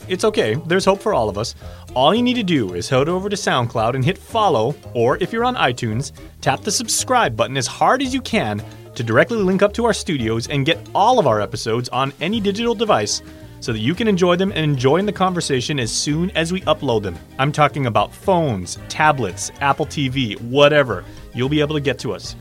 it's 0.09 0.25
okay, 0.25 0.57
there's 0.67 0.85
hope 0.85 1.01
for 1.01 1.15
all 1.15 1.29
of 1.29 1.39
us. 1.39 1.55
All 1.95 2.13
you 2.13 2.23
need 2.23 2.35
to 2.35 2.43
do 2.43 2.75
is 2.75 2.89
head 2.89 3.09
over 3.09 3.29
to 3.29 3.37
SoundCloud 3.37 3.95
and 3.95 4.05
hit 4.05 4.19
follow, 4.19 4.75
or 4.93 5.17
if 5.19 5.33
you're 5.33 5.45
on 5.45 5.55
iTunes, 5.55 6.11
tap 6.41 6.63
the 6.63 6.73
subscribe 6.73 7.37
button 7.37 7.57
as 7.57 7.69
hard 7.69 8.03
as 8.03 8.13
you 8.13 8.21
can 8.21 8.61
to 8.97 9.05
directly 9.05 9.39
link 9.39 9.63
up 9.63 9.73
to 9.75 9.85
our 9.85 9.95
studios 9.95 10.49
and 10.49 10.67
get 10.67 10.85
all 10.97 11.21
of 11.21 11.29
our 11.29 11.41
episodes 11.41 11.89
on 11.91 12.13
any 12.21 12.41
digital 12.41 12.75
device 12.75 13.23
so 13.61 13.73
that 13.73 13.79
you 13.79 13.95
can 13.95 14.09
enjoy 14.09 14.37
them 14.37 14.53
and 14.55 14.79
join 14.79 15.07
the 15.07 15.13
conversation 15.13 15.79
as 15.79 15.93
soon 15.93 16.31
as 16.33 16.53
we 16.53 16.63
upload 16.63 17.03
them. 17.03 17.17
I'm 17.39 17.53
talking 17.53 17.87
about 17.87 18.15
phones, 18.15 18.79
tablets, 18.89 19.53
Apple 19.61 19.87
TV, 19.87 20.41
whatever. 20.43 21.05
You'll 21.35 21.49
be 21.49 21.61
able 21.61 21.75
to 21.75 21.81
get 21.81 21.99
to 22.01 22.13
us. 22.13 22.35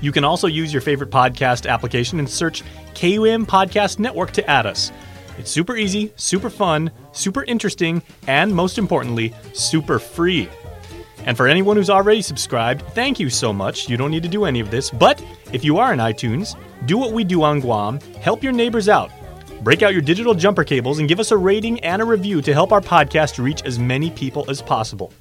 You 0.00 0.12
can 0.12 0.24
also 0.24 0.46
use 0.46 0.72
your 0.72 0.82
favorite 0.82 1.10
podcast 1.10 1.68
application 1.68 2.18
and 2.18 2.28
search 2.28 2.62
KUAM 2.94 3.46
Podcast 3.46 3.98
Network 3.98 4.32
to 4.32 4.48
add 4.48 4.66
us. 4.66 4.92
It's 5.38 5.50
super 5.50 5.76
easy, 5.76 6.12
super 6.16 6.50
fun, 6.50 6.90
super 7.12 7.44
interesting, 7.44 8.02
and 8.26 8.54
most 8.54 8.78
importantly, 8.78 9.32
super 9.52 9.98
free. 9.98 10.48
And 11.24 11.36
for 11.36 11.46
anyone 11.46 11.76
who's 11.76 11.90
already 11.90 12.22
subscribed, 12.22 12.82
thank 12.94 13.20
you 13.20 13.28
so 13.28 13.52
much. 13.52 13.88
You 13.88 13.96
don't 13.96 14.10
need 14.10 14.22
to 14.22 14.28
do 14.28 14.44
any 14.44 14.60
of 14.60 14.70
this, 14.70 14.90
but 14.90 15.22
if 15.52 15.64
you 15.64 15.78
are 15.78 15.92
in 15.92 15.98
iTunes, 15.98 16.56
do 16.86 16.96
what 16.96 17.12
we 17.12 17.22
do 17.24 17.42
on 17.42 17.60
Guam, 17.60 18.00
help 18.20 18.42
your 18.42 18.52
neighbors 18.52 18.88
out. 18.88 19.10
Break 19.62 19.82
out 19.82 19.92
your 19.92 20.02
digital 20.02 20.34
jumper 20.34 20.64
cables 20.64 20.98
and 21.00 21.08
give 21.08 21.18
us 21.18 21.32
a 21.32 21.36
rating 21.36 21.80
and 21.80 22.00
a 22.00 22.04
review 22.04 22.40
to 22.42 22.52
help 22.52 22.72
our 22.72 22.80
podcast 22.80 23.42
reach 23.42 23.62
as 23.64 23.78
many 23.78 24.10
people 24.10 24.48
as 24.48 24.62
possible. 24.62 25.12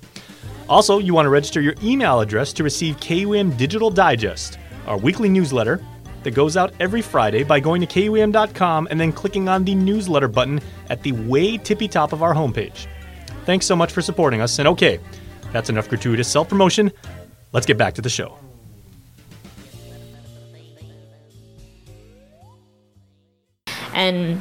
Also, 0.70 1.00
you 1.00 1.14
want 1.14 1.26
to 1.26 1.30
register 1.30 1.62
your 1.62 1.76
email 1.82 2.20
address 2.20 2.54
to 2.54 2.64
receive 2.64 2.98
KUAM 2.98 3.58
Digital 3.58 3.90
Digest, 3.90 4.60
our 4.86 4.98
weekly 4.98 5.30
newsletter 5.30 5.82
that 6.24 6.32
goes 6.32 6.58
out 6.58 6.74
every 6.80 7.02
Friday 7.02 7.44
by 7.44 7.60
going 7.60 7.82
to 7.82 7.88
KUAM.com 7.88 8.88
and 8.92 9.00
then 9.00 9.12
clicking 9.12 9.48
on 9.48 9.64
the 9.64 9.76
newsletter 9.76 10.28
button 10.28 10.60
at 10.90 11.02
the 11.02 11.14
way 11.14 11.58
tippy 11.58 11.88
top 11.88 12.12
of 12.14 12.22
our 12.22 12.34
homepage. 12.34 12.88
Thanks 13.46 13.66
so 13.66 13.76
much 13.76 13.92
for 13.92 14.02
supporting 14.02 14.42
us, 14.42 14.60
and 14.60 14.68
okay, 14.68 15.00
that's 15.54 15.70
enough 15.70 15.88
gratuitous 15.88 16.28
self 16.28 16.50
promotion. 16.50 16.92
Let's 17.54 17.66
get 17.66 17.78
back 17.78 17.94
to 17.96 18.02
the 18.02 18.10
show. 18.10 18.38
And 23.98 24.40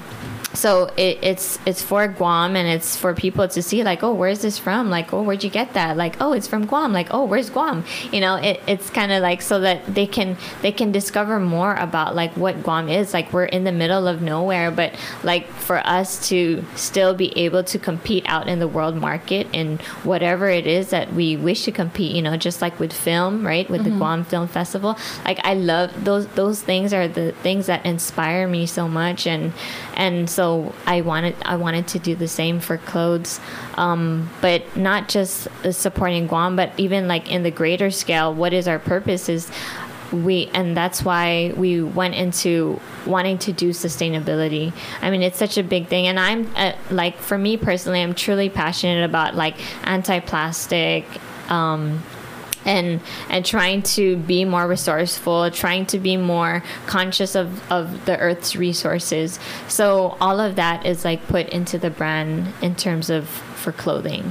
so 0.56 0.86
it, 0.96 1.18
it's 1.22 1.58
it's 1.66 1.82
for 1.82 2.08
Guam 2.08 2.56
and 2.56 2.66
it's 2.66 2.96
for 2.96 3.14
people 3.14 3.46
to 3.48 3.62
see 3.62 3.84
like 3.84 4.02
oh 4.02 4.14
where's 4.14 4.40
this 4.40 4.58
from? 4.58 4.90
Like 4.90 5.12
oh 5.12 5.22
where'd 5.22 5.44
you 5.44 5.50
get 5.50 5.74
that? 5.74 5.96
Like 5.96 6.16
oh 6.20 6.32
it's 6.32 6.48
from 6.48 6.66
Guam. 6.66 6.92
Like 6.92 7.08
oh 7.10 7.24
where's 7.24 7.50
Guam? 7.50 7.84
You 8.12 8.20
know 8.20 8.36
it, 8.36 8.60
it's 8.66 8.90
kind 8.90 9.12
of 9.12 9.22
like 9.22 9.42
so 9.42 9.60
that 9.60 9.86
they 9.86 10.06
can 10.06 10.36
they 10.62 10.72
can 10.72 10.92
discover 10.92 11.38
more 11.38 11.74
about 11.74 12.14
like 12.14 12.32
what 12.36 12.62
Guam 12.62 12.88
is. 12.88 13.12
Like 13.12 13.32
we're 13.32 13.44
in 13.44 13.64
the 13.64 13.72
middle 13.72 14.08
of 14.08 14.22
nowhere 14.22 14.70
but 14.70 14.94
like 15.22 15.46
for 15.48 15.78
us 15.86 16.28
to 16.28 16.64
still 16.74 17.14
be 17.14 17.36
able 17.38 17.62
to 17.64 17.78
compete 17.78 18.24
out 18.26 18.48
in 18.48 18.58
the 18.58 18.68
world 18.68 18.96
market 18.96 19.46
in 19.52 19.78
whatever 20.04 20.48
it 20.48 20.66
is 20.66 20.90
that 20.90 21.12
we 21.12 21.36
wish 21.36 21.64
to 21.64 21.72
compete 21.72 22.14
you 22.14 22.22
know 22.22 22.36
just 22.36 22.62
like 22.62 22.80
with 22.80 22.92
film 22.92 23.46
right? 23.46 23.68
With 23.68 23.82
mm-hmm. 23.82 23.90
the 23.90 23.96
Guam 23.96 24.24
Film 24.24 24.48
Festival. 24.48 24.96
Like 25.24 25.40
I 25.44 25.54
love 25.54 26.04
those 26.04 26.26
those 26.28 26.62
things 26.62 26.92
are 26.92 27.08
the 27.08 27.32
things 27.42 27.66
that 27.66 27.84
inspire 27.84 28.48
me 28.48 28.66
so 28.66 28.88
much. 28.88 29.26
And 29.26 29.52
and 29.94 30.28
so 30.30 30.45
I 30.86 31.00
wanted 31.00 31.36
I 31.44 31.56
wanted 31.56 31.88
to 31.88 31.98
do 31.98 32.14
the 32.14 32.28
same 32.28 32.60
for 32.60 32.78
clothes, 32.78 33.40
um, 33.74 34.30
but 34.40 34.76
not 34.76 35.08
just 35.08 35.48
supporting 35.70 36.26
Guam, 36.26 36.56
but 36.56 36.70
even 36.76 37.08
like 37.08 37.30
in 37.30 37.42
the 37.42 37.50
greater 37.50 37.90
scale. 37.90 38.32
What 38.34 38.52
is 38.52 38.68
our 38.68 38.78
purpose? 38.78 39.28
Is 39.28 39.50
we 40.12 40.48
and 40.54 40.76
that's 40.76 41.02
why 41.04 41.52
we 41.56 41.82
went 41.82 42.14
into 42.14 42.80
wanting 43.06 43.38
to 43.38 43.52
do 43.52 43.70
sustainability 43.70 44.72
i 45.02 45.10
mean 45.10 45.20
it's 45.20 45.36
such 45.36 45.58
a 45.58 45.64
big 45.64 45.88
thing 45.88 46.06
and 46.06 46.18
i'm 46.20 46.48
uh, 46.54 46.72
like 46.90 47.16
for 47.18 47.36
me 47.36 47.56
personally 47.56 48.00
i'm 48.00 48.14
truly 48.14 48.48
passionate 48.48 49.04
about 49.04 49.34
like 49.34 49.56
anti-plastic 49.84 51.04
um, 51.50 52.02
and 52.66 53.00
and 53.30 53.46
trying 53.46 53.82
to 53.82 54.16
be 54.16 54.44
more 54.44 54.66
resourceful, 54.68 55.50
trying 55.50 55.86
to 55.86 55.98
be 55.98 56.16
more 56.18 56.62
conscious 56.86 57.34
of, 57.34 57.72
of 57.72 58.04
the 58.04 58.18
earth's 58.18 58.56
resources. 58.56 59.38
So 59.68 60.18
all 60.20 60.40
of 60.40 60.56
that 60.56 60.84
is 60.84 61.04
like 61.04 61.26
put 61.28 61.48
into 61.48 61.78
the 61.78 61.90
brand 61.90 62.52
in 62.60 62.74
terms 62.74 63.08
of 63.08 63.28
for 63.28 63.72
clothing. 63.72 64.30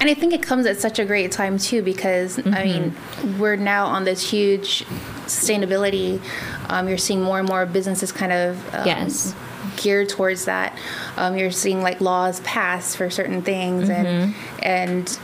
And 0.00 0.10
I 0.10 0.14
think 0.14 0.32
it 0.32 0.42
comes 0.42 0.66
at 0.66 0.78
such 0.78 0.98
a 0.98 1.04
great 1.04 1.32
time 1.32 1.58
too 1.58 1.82
because 1.82 2.38
mm-hmm. 2.38 2.54
I 2.54 2.64
mean 2.64 3.38
we're 3.38 3.56
now 3.56 3.86
on 3.86 4.04
this 4.04 4.30
huge 4.30 4.84
sustainability. 5.26 6.20
Um, 6.68 6.88
you're 6.88 6.98
seeing 6.98 7.22
more 7.22 7.38
and 7.38 7.48
more 7.48 7.66
businesses 7.66 8.12
kind 8.12 8.32
of 8.32 8.74
um, 8.74 8.86
yes 8.86 9.34
geared 9.76 10.08
towards 10.08 10.44
that. 10.44 10.76
Um, 11.16 11.36
you're 11.36 11.50
seeing 11.50 11.82
like 11.82 12.00
laws 12.00 12.40
passed 12.40 12.96
for 12.96 13.10
certain 13.10 13.42
things, 13.42 13.88
mm-hmm. 13.88 14.06
and 14.06 14.34
and 14.62 15.18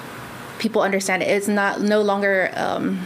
people 0.61 0.83
understand 0.83 1.23
it. 1.25 1.29
It's 1.29 1.49
not 1.49 1.81
no 1.81 2.03
longer. 2.03 2.53
Um, 2.55 3.05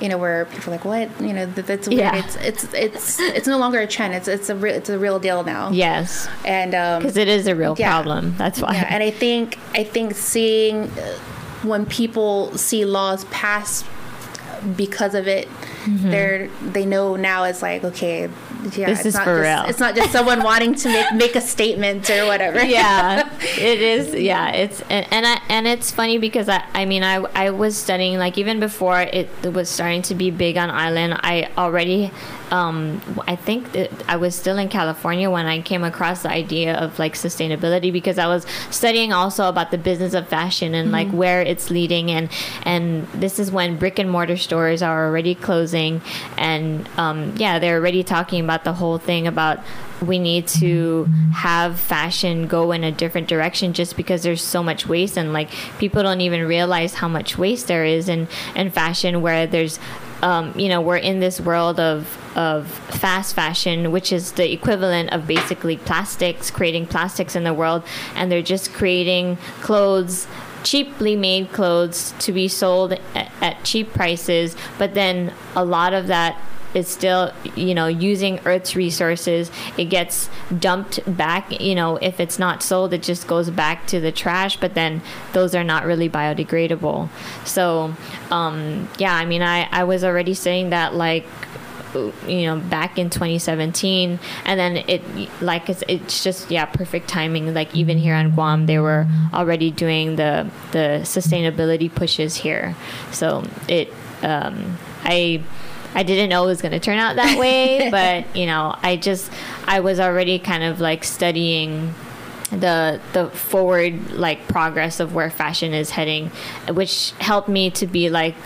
you 0.00 0.08
know, 0.08 0.16
where 0.16 0.44
people 0.44 0.72
are 0.72 0.76
like, 0.76 0.84
"What?" 0.84 1.20
You 1.20 1.32
know, 1.32 1.44
that, 1.44 1.66
that's 1.66 1.88
weird. 1.88 2.00
Yeah. 2.00 2.16
It's 2.16 2.36
it's 2.36 2.72
it's 2.72 3.20
it's 3.20 3.48
no 3.48 3.58
longer 3.58 3.80
a 3.80 3.86
trend. 3.86 4.14
It's 4.14 4.28
it's 4.28 4.48
a 4.48 4.54
real 4.54 4.74
it's 4.76 4.88
a 4.88 4.96
real 4.96 5.18
deal 5.18 5.42
now. 5.42 5.70
Yes, 5.70 6.28
and 6.44 6.70
because 6.70 7.16
um, 7.16 7.20
it 7.20 7.26
is 7.26 7.48
a 7.48 7.56
real 7.56 7.74
yeah. 7.76 7.90
problem. 7.90 8.36
That's 8.38 8.62
why. 8.62 8.74
Yeah, 8.74 8.86
and 8.88 9.02
I 9.02 9.10
think 9.10 9.58
I 9.74 9.82
think 9.82 10.14
seeing 10.14 10.84
uh, 10.84 11.18
when 11.64 11.84
people 11.84 12.56
see 12.56 12.84
laws 12.84 13.24
pass 13.32 13.84
because 14.76 15.16
of 15.16 15.26
it, 15.26 15.48
mm-hmm. 15.48 16.10
they're 16.10 16.48
they 16.62 16.86
know 16.86 17.16
now 17.16 17.42
it's 17.42 17.60
like 17.60 17.82
okay, 17.82 18.28
yeah, 18.76 18.86
this 18.86 19.06
is 19.06 19.14
for 19.18 19.42
just, 19.42 19.60
real. 19.60 19.70
It's 19.70 19.78
not 19.78 19.94
just 19.94 20.12
someone 20.12 20.42
wanting 20.42 20.74
to 20.76 20.88
make 20.88 21.12
make 21.14 21.36
a 21.36 21.40
statement 21.40 22.10
or 22.10 22.26
whatever. 22.26 22.62
yeah, 22.64 23.28
it 23.40 23.80
is. 23.80 24.14
Yeah, 24.14 24.50
it's 24.50 24.80
and 24.82 25.06
and, 25.10 25.26
I, 25.26 25.40
and 25.48 25.66
it's 25.66 25.90
funny 25.90 26.18
because 26.18 26.48
I 26.48 26.64
I 26.74 26.84
mean 26.84 27.02
I 27.02 27.16
I 27.34 27.50
was 27.50 27.76
studying 27.76 28.18
like 28.18 28.38
even 28.38 28.60
before 28.60 29.00
it 29.00 29.28
was 29.42 29.68
starting 29.68 30.02
to 30.02 30.14
be 30.14 30.30
big 30.30 30.56
on 30.56 30.70
island. 30.70 31.14
I 31.22 31.50
already 31.56 32.10
um, 32.50 33.00
I 33.26 33.36
think 33.36 33.68
I 34.08 34.16
was 34.16 34.34
still 34.34 34.58
in 34.58 34.68
California 34.68 35.30
when 35.30 35.46
I 35.46 35.60
came 35.60 35.84
across 35.84 36.22
the 36.22 36.30
idea 36.30 36.74
of 36.74 36.98
like 36.98 37.14
sustainability 37.14 37.92
because 37.92 38.18
I 38.18 38.26
was 38.26 38.46
studying 38.70 39.12
also 39.12 39.48
about 39.48 39.70
the 39.70 39.78
business 39.78 40.14
of 40.14 40.28
fashion 40.28 40.74
and 40.74 40.86
mm-hmm. 40.86 40.92
like 40.94 41.10
where 41.10 41.42
it's 41.42 41.70
leading 41.70 42.10
and 42.10 42.30
and 42.62 43.06
this 43.08 43.38
is 43.38 43.50
when 43.50 43.76
brick 43.76 43.98
and 43.98 44.10
mortar 44.10 44.36
stores 44.36 44.82
are 44.82 45.06
already 45.06 45.34
closing 45.34 46.00
and 46.36 46.88
um, 46.96 47.34
yeah 47.36 47.58
they're 47.58 47.78
already 47.78 48.02
talking 48.02 48.42
about 48.42 48.64
the 48.64 48.72
whole 48.72 48.98
thing 48.98 49.26
about 49.26 49.60
we 50.00 50.18
need 50.18 50.46
to 50.46 51.04
have 51.34 51.78
fashion 51.78 52.46
go 52.46 52.72
in 52.72 52.84
a 52.84 52.92
different 52.92 53.26
direction 53.26 53.72
just 53.72 53.96
because 53.96 54.22
there's 54.22 54.42
so 54.42 54.62
much 54.62 54.86
waste 54.86 55.16
and 55.16 55.32
like 55.32 55.50
people 55.78 56.02
don't 56.02 56.20
even 56.20 56.46
realize 56.46 56.94
how 56.94 57.08
much 57.08 57.36
waste 57.36 57.66
there 57.66 57.84
is 57.84 58.08
in, 58.08 58.28
in 58.54 58.70
fashion 58.70 59.20
where 59.22 59.46
there's 59.46 59.78
um, 60.22 60.52
you 60.58 60.68
know, 60.68 60.80
we're 60.80 60.96
in 60.96 61.20
this 61.20 61.40
world 61.40 61.78
of 61.78 62.16
of 62.36 62.68
fast 62.68 63.34
fashion, 63.34 63.90
which 63.90 64.12
is 64.12 64.32
the 64.32 64.52
equivalent 64.52 65.10
of 65.12 65.26
basically 65.26 65.76
plastics, 65.76 66.50
creating 66.50 66.86
plastics 66.86 67.34
in 67.34 67.44
the 67.44 67.54
world, 67.54 67.82
and 68.14 68.30
they're 68.30 68.42
just 68.42 68.72
creating 68.72 69.36
clothes 69.60 70.26
cheaply 70.64 71.16
made 71.16 71.52
clothes 71.52 72.12
to 72.18 72.32
be 72.32 72.48
sold 72.48 72.92
at, 72.92 73.32
at, 73.40 73.64
cheap 73.64 73.92
prices, 73.92 74.56
but 74.76 74.92
then 74.94 75.32
a 75.54 75.64
lot 75.64 75.94
of 75.94 76.08
that 76.08 76.36
is 76.74 76.88
still, 76.88 77.32
you 77.54 77.74
know, 77.74 77.86
using 77.86 78.40
Earth's 78.44 78.76
resources. 78.76 79.50
It 79.76 79.86
gets 79.86 80.28
dumped 80.58 81.00
back, 81.16 81.60
you 81.60 81.74
know, 81.74 81.96
if 81.96 82.20
it's 82.20 82.38
not 82.38 82.62
sold, 82.62 82.92
it 82.92 83.02
just 83.02 83.26
goes 83.26 83.50
back 83.50 83.86
to 83.88 84.00
the 84.00 84.12
trash, 84.12 84.56
but 84.56 84.74
then 84.74 85.02
those 85.32 85.54
are 85.54 85.64
not 85.64 85.84
really 85.84 86.08
biodegradable. 86.08 87.08
So, 87.44 87.94
um, 88.30 88.88
yeah, 88.98 89.14
I 89.14 89.24
mean, 89.24 89.42
I, 89.42 89.68
I 89.70 89.84
was 89.84 90.04
already 90.04 90.34
saying 90.34 90.70
that, 90.70 90.94
like, 90.94 91.26
you 92.26 92.42
know 92.44 92.58
back 92.58 92.98
in 92.98 93.08
2017 93.10 94.18
and 94.44 94.60
then 94.60 94.76
it 94.88 95.02
like 95.40 95.70
it's, 95.70 95.82
it's 95.88 96.22
just 96.22 96.50
yeah 96.50 96.66
perfect 96.66 97.08
timing 97.08 97.54
like 97.54 97.74
even 97.74 97.96
here 97.96 98.14
on 98.14 98.30
guam 98.30 98.66
they 98.66 98.78
were 98.78 99.06
already 99.32 99.70
doing 99.70 100.16
the 100.16 100.48
the 100.72 101.00
sustainability 101.02 101.92
pushes 101.92 102.36
here 102.36 102.76
so 103.10 103.42
it 103.68 103.92
um, 104.22 104.76
i 105.04 105.42
I 105.98 106.04
didn't 106.04 106.30
know 106.30 106.44
it 106.44 106.46
was 106.46 106.62
going 106.62 106.70
to 106.70 106.78
turn 106.78 106.96
out 106.96 107.16
that 107.16 107.40
way, 107.40 107.88
but 107.90 108.36
you 108.36 108.46
know, 108.46 108.72
I 108.84 108.94
just 108.94 109.32
I 109.66 109.80
was 109.80 109.98
already 109.98 110.38
kind 110.38 110.62
of 110.62 110.78
like 110.78 111.02
studying 111.02 111.92
the 112.52 113.00
the 113.14 113.30
forward 113.30 114.12
like 114.12 114.46
progress 114.46 115.00
of 115.00 115.12
where 115.12 115.28
fashion 115.28 115.74
is 115.74 115.90
heading, 115.90 116.28
which 116.68 117.10
helped 117.18 117.48
me 117.48 117.70
to 117.72 117.88
be 117.88 118.10
like 118.10 118.36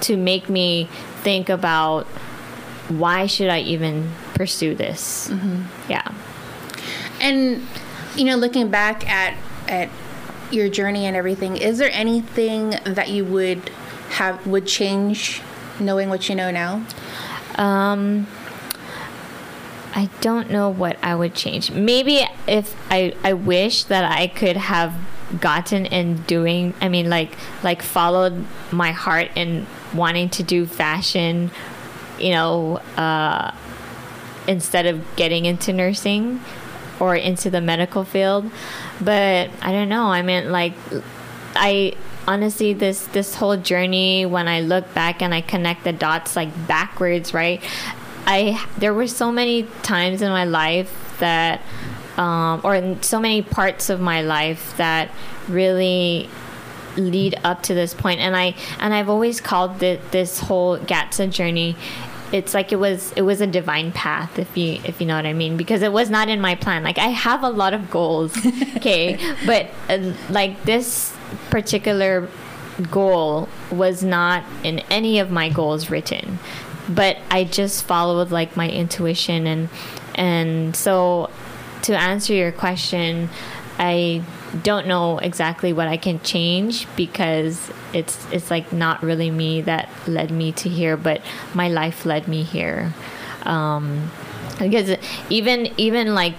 to 0.00 0.16
make 0.16 0.48
me 0.48 0.88
think 1.22 1.48
about 1.48 2.06
why 2.88 3.26
should 3.26 3.50
I 3.50 3.60
even 3.60 4.10
pursue 4.34 4.74
this? 4.74 5.28
Mm-hmm. 5.28 5.62
Yeah. 5.88 6.12
And 7.20 7.68
you 8.16 8.24
know, 8.24 8.34
looking 8.34 8.68
back 8.68 9.08
at 9.08 9.36
at 9.68 9.90
your 10.50 10.68
journey 10.68 11.06
and 11.06 11.14
everything, 11.14 11.56
is 11.56 11.78
there 11.78 11.92
anything 11.92 12.70
that 12.84 13.10
you 13.10 13.24
would 13.26 13.68
have 14.08 14.44
would 14.44 14.66
change 14.66 15.40
knowing 15.80 16.08
what 16.08 16.28
you 16.28 16.34
know 16.34 16.50
now? 16.50 16.84
Um, 17.56 18.26
I 19.94 20.08
don't 20.20 20.50
know 20.50 20.68
what 20.68 20.96
I 21.02 21.14
would 21.14 21.34
change. 21.34 21.70
Maybe 21.70 22.26
if 22.46 22.76
I 22.90 23.14
I 23.24 23.32
wish 23.32 23.84
that 23.84 24.04
I 24.10 24.28
could 24.28 24.56
have 24.56 24.94
gotten 25.40 25.86
and 25.86 26.26
doing 26.26 26.74
I 26.80 26.88
mean 26.88 27.08
like 27.08 27.36
like 27.62 27.82
followed 27.82 28.44
my 28.72 28.92
heart 28.92 29.30
in 29.34 29.66
wanting 29.94 30.28
to 30.30 30.42
do 30.42 30.66
fashion, 30.66 31.50
you 32.18 32.30
know, 32.30 32.76
uh, 32.96 33.52
instead 34.46 34.86
of 34.86 35.04
getting 35.16 35.44
into 35.44 35.72
nursing 35.72 36.40
or 37.00 37.16
into 37.16 37.50
the 37.50 37.60
medical 37.60 38.04
field. 38.04 38.50
But 39.00 39.50
I 39.60 39.72
don't 39.72 39.88
know. 39.88 40.06
I 40.06 40.22
mean 40.22 40.52
like 40.52 40.74
I 41.54 41.94
honestly 42.26 42.72
this 42.72 43.06
this 43.08 43.34
whole 43.34 43.56
journey 43.56 44.26
when 44.26 44.46
i 44.46 44.60
look 44.60 44.92
back 44.94 45.22
and 45.22 45.34
i 45.34 45.40
connect 45.40 45.84
the 45.84 45.92
dots 45.92 46.36
like 46.36 46.48
backwards 46.68 47.34
right? 47.34 47.62
I 48.26 48.64
there 48.78 48.94
were 48.94 49.06
so 49.06 49.32
many 49.32 49.64
times 49.82 50.22
in 50.22 50.30
my 50.30 50.44
life 50.44 51.16
that 51.18 51.60
um, 52.16 52.60
or 52.62 52.74
in 52.74 53.02
so 53.02 53.18
many 53.18 53.42
parts 53.42 53.88
of 53.90 54.00
my 54.00 54.22
life 54.22 54.76
that 54.76 55.10
really 55.48 56.28
lead 56.96 57.38
up 57.44 57.62
to 57.64 57.74
this 57.74 57.94
point. 57.94 58.20
And 58.20 58.36
i 58.36 58.54
and 58.78 58.92
i've 58.94 59.08
always 59.08 59.40
called 59.40 59.82
it 59.82 60.10
this 60.10 60.38
whole 60.40 60.78
Gacha 60.78 61.30
journey 61.30 61.76
it's 62.32 62.54
like 62.54 62.70
it 62.70 62.76
was 62.76 63.12
it 63.16 63.22
was 63.22 63.40
a 63.40 63.46
divine 63.46 63.90
path 63.90 64.38
if 64.38 64.56
you 64.56 64.80
if 64.84 65.00
you 65.00 65.06
know 65.06 65.16
what 65.16 65.26
i 65.26 65.32
mean 65.32 65.56
because 65.56 65.82
it 65.82 65.90
was 65.90 66.10
not 66.10 66.28
in 66.28 66.40
my 66.40 66.54
plan. 66.54 66.84
Like 66.84 66.98
i 66.98 67.08
have 67.08 67.42
a 67.42 67.48
lot 67.48 67.74
of 67.74 67.90
goals 67.90 68.36
okay? 68.76 69.18
But 69.46 69.68
uh, 69.88 70.12
like 70.28 70.62
this 70.64 71.12
particular 71.50 72.28
goal 72.90 73.48
was 73.70 74.02
not 74.02 74.44
in 74.62 74.78
any 74.90 75.18
of 75.18 75.30
my 75.30 75.48
goals 75.48 75.90
written 75.90 76.38
but 76.88 77.16
i 77.30 77.44
just 77.44 77.84
followed 77.84 78.30
like 78.30 78.56
my 78.56 78.68
intuition 78.68 79.46
and 79.46 79.68
and 80.14 80.74
so 80.74 81.28
to 81.82 81.96
answer 81.96 82.32
your 82.32 82.50
question 82.50 83.28
i 83.78 84.22
don't 84.62 84.86
know 84.86 85.18
exactly 85.18 85.72
what 85.72 85.88
i 85.88 85.96
can 85.96 86.18
change 86.20 86.86
because 86.96 87.70
it's 87.92 88.26
it's 88.32 88.50
like 88.50 88.72
not 88.72 89.02
really 89.02 89.30
me 89.30 89.60
that 89.60 89.88
led 90.06 90.30
me 90.30 90.52
to 90.52 90.68
here 90.68 90.96
but 90.96 91.20
my 91.54 91.68
life 91.68 92.04
led 92.04 92.28
me 92.28 92.42
here. 92.42 92.94
Um 93.42 94.10
because 94.58 94.96
even 95.30 95.72
even 95.76 96.14
like 96.14 96.34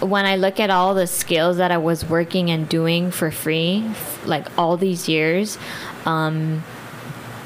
when 0.00 0.24
I 0.24 0.36
look 0.36 0.60
at 0.60 0.70
all 0.70 0.94
the 0.94 1.06
skills 1.06 1.56
that 1.56 1.70
I 1.70 1.78
was 1.78 2.04
working 2.04 2.50
and 2.50 2.68
doing 2.68 3.10
for 3.10 3.30
free, 3.30 3.84
like 4.24 4.46
all 4.58 4.76
these 4.76 5.08
years, 5.08 5.58
um, 6.04 6.64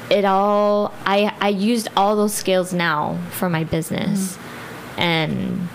it 0.09 0.25
all 0.25 0.93
I 1.05 1.33
I 1.39 1.49
used 1.49 1.87
all 1.95 2.15
those 2.15 2.33
skills 2.33 2.73
now 2.73 3.17
for 3.31 3.49
my 3.49 3.63
business, 3.63 4.37
mm-hmm. 4.37 5.01
and 5.01 5.69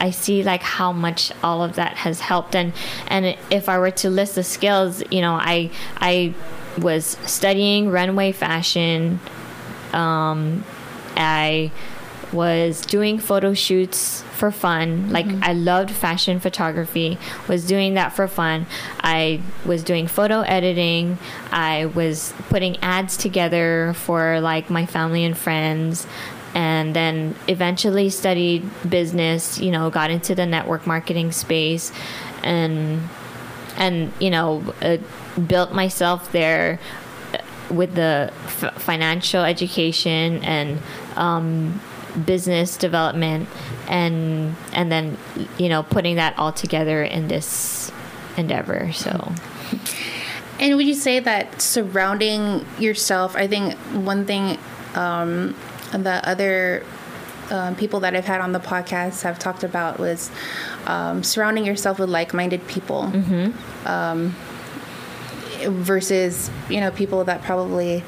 I 0.00 0.10
see 0.10 0.42
like 0.42 0.62
how 0.62 0.92
much 0.92 1.32
all 1.42 1.62
of 1.62 1.76
that 1.76 1.96
has 1.96 2.20
helped. 2.20 2.54
And 2.54 2.72
and 3.08 3.36
if 3.50 3.68
I 3.68 3.78
were 3.78 3.90
to 3.92 4.10
list 4.10 4.36
the 4.36 4.44
skills, 4.44 5.02
you 5.10 5.20
know, 5.20 5.34
I 5.34 5.70
I 5.96 6.34
was 6.78 7.16
studying 7.26 7.90
runway 7.90 8.32
fashion. 8.32 9.20
Um, 9.92 10.64
I 11.16 11.70
was 12.34 12.80
doing 12.82 13.18
photo 13.18 13.54
shoots 13.54 14.22
for 14.32 14.50
fun. 14.50 15.10
Like 15.10 15.26
mm-hmm. 15.26 15.44
I 15.44 15.52
loved 15.52 15.90
fashion 15.90 16.40
photography, 16.40 17.16
was 17.48 17.66
doing 17.66 17.94
that 17.94 18.12
for 18.12 18.26
fun. 18.26 18.66
I 19.00 19.40
was 19.64 19.84
doing 19.84 20.08
photo 20.08 20.40
editing. 20.40 21.18
I 21.52 21.86
was 21.86 22.34
putting 22.48 22.76
ads 22.78 23.16
together 23.16 23.94
for 23.94 24.40
like 24.40 24.68
my 24.68 24.84
family 24.84 25.24
and 25.24 25.38
friends. 25.38 26.06
And 26.54 26.94
then 26.94 27.34
eventually 27.48 28.10
studied 28.10 28.64
business, 28.88 29.58
you 29.58 29.72
know, 29.72 29.90
got 29.90 30.10
into 30.10 30.34
the 30.34 30.46
network 30.46 30.86
marketing 30.86 31.32
space 31.32 31.90
and 32.44 33.08
and 33.76 34.12
you 34.20 34.30
know, 34.30 34.74
uh, 34.80 34.98
built 35.48 35.72
myself 35.72 36.30
there 36.30 36.78
uh, 37.32 37.74
with 37.74 37.96
the 37.96 38.30
f- 38.32 38.80
financial 38.80 39.42
education 39.42 40.44
and 40.44 40.78
um, 41.16 41.80
business 42.24 42.76
development 42.76 43.48
and 43.88 44.54
and 44.72 44.90
then 44.90 45.16
you 45.58 45.68
know 45.68 45.82
putting 45.82 46.16
that 46.16 46.36
all 46.38 46.52
together 46.52 47.02
in 47.02 47.28
this 47.28 47.90
endeavor 48.36 48.92
so 48.92 49.32
and 50.60 50.76
would 50.76 50.86
you 50.86 50.94
say 50.94 51.18
that 51.18 51.60
surrounding 51.60 52.64
yourself 52.78 53.34
i 53.36 53.46
think 53.46 53.74
one 53.92 54.24
thing 54.24 54.58
um, 54.94 55.56
the 55.92 56.20
other 56.28 56.84
um, 57.50 57.76
people 57.76 58.00
that 58.00 58.14
I've 58.14 58.24
had 58.24 58.40
on 58.40 58.52
the 58.52 58.60
podcast 58.60 59.22
have 59.22 59.38
talked 59.38 59.64
about 59.64 59.98
was 59.98 60.30
um, 60.86 61.22
surrounding 61.22 61.66
yourself 61.66 61.98
with 61.98 62.08
like-minded 62.08 62.66
people 62.68 63.02
mm-hmm. 63.04 63.86
um, 63.86 64.34
versus 65.70 66.50
you 66.68 66.80
know 66.80 66.90
people 66.90 67.24
that 67.24 67.42
probably 67.42 68.02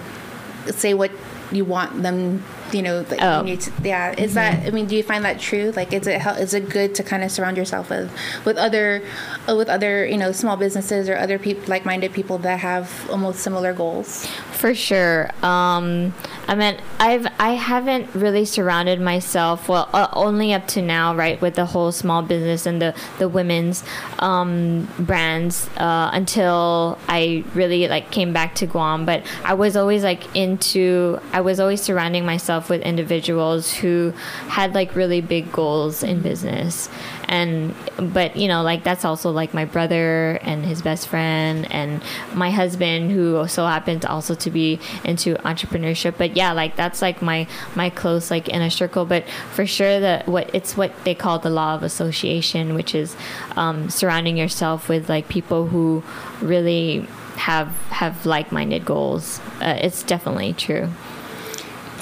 say 0.68 0.94
what 0.94 1.10
you 1.52 1.64
want 1.64 2.02
them 2.02 2.42
you 2.72 2.82
know 2.82 3.02
that 3.02 3.22
oh. 3.22 3.38
you 3.38 3.44
need 3.44 3.60
to 3.60 3.72
yeah 3.82 4.12
is 4.12 4.34
mm-hmm. 4.34 4.62
that 4.62 4.66
i 4.66 4.70
mean 4.70 4.86
do 4.86 4.96
you 4.96 5.02
find 5.02 5.24
that 5.24 5.38
true 5.38 5.72
like 5.76 5.92
is 5.92 6.06
it 6.06 6.24
is 6.38 6.54
it 6.54 6.68
good 6.68 6.94
to 6.94 7.02
kind 7.02 7.22
of 7.22 7.30
surround 7.30 7.56
yourself 7.56 7.90
with 7.90 8.10
with 8.44 8.56
other 8.56 9.02
uh, 9.48 9.54
with 9.54 9.68
other 9.68 10.06
you 10.06 10.16
know 10.16 10.32
small 10.32 10.56
businesses 10.56 11.08
or 11.08 11.16
other 11.16 11.38
people 11.38 11.62
like-minded 11.68 12.12
people 12.12 12.38
that 12.38 12.60
have 12.60 13.08
almost 13.10 13.40
similar 13.40 13.72
goals 13.72 14.26
for 14.52 14.74
sure 14.74 15.30
um 15.44 16.14
i 16.48 16.54
mean 16.54 16.76
i've 16.98 17.26
i 17.38 17.50
haven't 17.52 18.12
really 18.14 18.44
surrounded 18.44 19.00
myself 19.00 19.68
well 19.68 19.88
uh, 19.92 20.08
only 20.12 20.52
up 20.52 20.66
to 20.66 20.80
now 20.80 21.14
right 21.14 21.40
with 21.40 21.54
the 21.54 21.66
whole 21.66 21.92
small 21.92 22.22
business 22.22 22.66
and 22.66 22.80
the 22.80 22.94
the 23.18 23.28
women's 23.28 23.84
um 24.18 24.88
brands 24.98 25.68
uh 25.76 26.10
until 26.12 26.98
i 27.08 27.44
really 27.54 27.86
like 27.88 28.10
came 28.10 28.32
back 28.32 28.54
to 28.54 28.66
guam 28.66 29.04
but 29.04 29.22
i 29.44 29.52
was 29.52 29.76
always 29.76 30.02
like 30.02 30.34
into 30.34 31.18
i 31.32 31.40
was 31.40 31.60
always 31.60 31.82
surrounding 31.82 32.24
myself 32.24 32.55
with 32.68 32.82
individuals 32.82 33.72
who 33.72 34.12
had 34.48 34.74
like 34.74 34.94
really 34.96 35.20
big 35.20 35.52
goals 35.52 36.02
in 36.02 36.22
business. 36.22 36.88
And 37.28 37.74
but 37.98 38.36
you 38.36 38.48
know 38.48 38.62
like 38.62 38.84
that's 38.84 39.04
also 39.04 39.30
like 39.30 39.52
my 39.52 39.64
brother 39.64 40.38
and 40.42 40.64
his 40.64 40.80
best 40.82 41.08
friend 41.08 41.66
and 41.72 42.02
my 42.34 42.50
husband 42.50 43.10
who 43.10 43.46
so 43.48 43.66
happens 43.66 44.04
also 44.04 44.34
to 44.34 44.50
be 44.50 44.78
into 45.04 45.34
entrepreneurship. 45.36 46.14
But 46.18 46.36
yeah 46.36 46.52
like 46.52 46.76
that's 46.76 47.02
like 47.02 47.22
my 47.22 47.46
my 47.74 47.90
close 47.90 48.30
like 48.30 48.48
inner 48.48 48.70
circle. 48.70 49.04
But 49.04 49.24
for 49.52 49.66
sure 49.66 50.00
that 50.00 50.28
what 50.28 50.50
it's 50.54 50.76
what 50.76 50.92
they 51.04 51.14
call 51.14 51.38
the 51.38 51.50
law 51.50 51.74
of 51.74 51.82
association 51.82 52.74
which 52.74 52.94
is 52.94 53.16
um, 53.56 53.90
surrounding 53.90 54.36
yourself 54.36 54.88
with 54.88 55.08
like 55.08 55.28
people 55.28 55.66
who 55.68 56.02
really 56.40 57.06
have 57.36 57.68
have 57.90 58.26
like-minded 58.26 58.84
goals. 58.84 59.40
Uh, 59.60 59.78
it's 59.80 60.02
definitely 60.02 60.52
true 60.52 60.88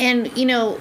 And 0.01 0.37
you 0.37 0.47
know, 0.47 0.81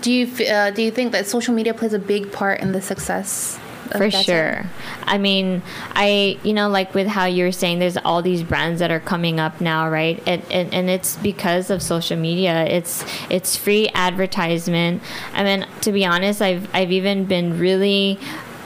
do 0.00 0.12
you 0.12 0.46
uh, 0.46 0.70
do 0.70 0.82
you 0.82 0.90
think 0.90 1.12
that 1.12 1.26
social 1.26 1.54
media 1.54 1.74
plays 1.74 1.92
a 1.92 1.98
big 1.98 2.32
part 2.32 2.60
in 2.60 2.72
the 2.72 2.82
success? 2.82 3.58
for 3.96 4.10
sure. 4.10 4.66
I 5.02 5.18
mean 5.18 5.62
i 5.92 6.38
you 6.42 6.52
know 6.52 6.68
like 6.68 6.94
with 6.94 7.06
how 7.06 7.24
you 7.24 7.44
were 7.44 7.52
saying 7.52 7.78
there's 7.78 7.96
all 7.96 8.22
these 8.22 8.42
brands 8.42 8.80
that 8.80 8.90
are 8.90 9.00
coming 9.00 9.40
up 9.40 9.60
now 9.60 9.90
right? 9.90 10.22
And, 10.26 10.42
and, 10.50 10.72
and 10.72 10.90
it's 10.90 11.16
because 11.16 11.70
of 11.70 11.82
social 11.82 12.16
media. 12.16 12.64
It's 12.66 13.04
it's 13.30 13.56
free 13.56 13.88
advertisement. 13.94 15.02
I 15.32 15.44
mean 15.44 15.66
to 15.80 15.92
be 15.92 16.04
honest 16.04 16.42
i've 16.42 16.72
i've 16.74 16.92
even 16.92 17.24
been 17.24 17.58
really 17.58 18.18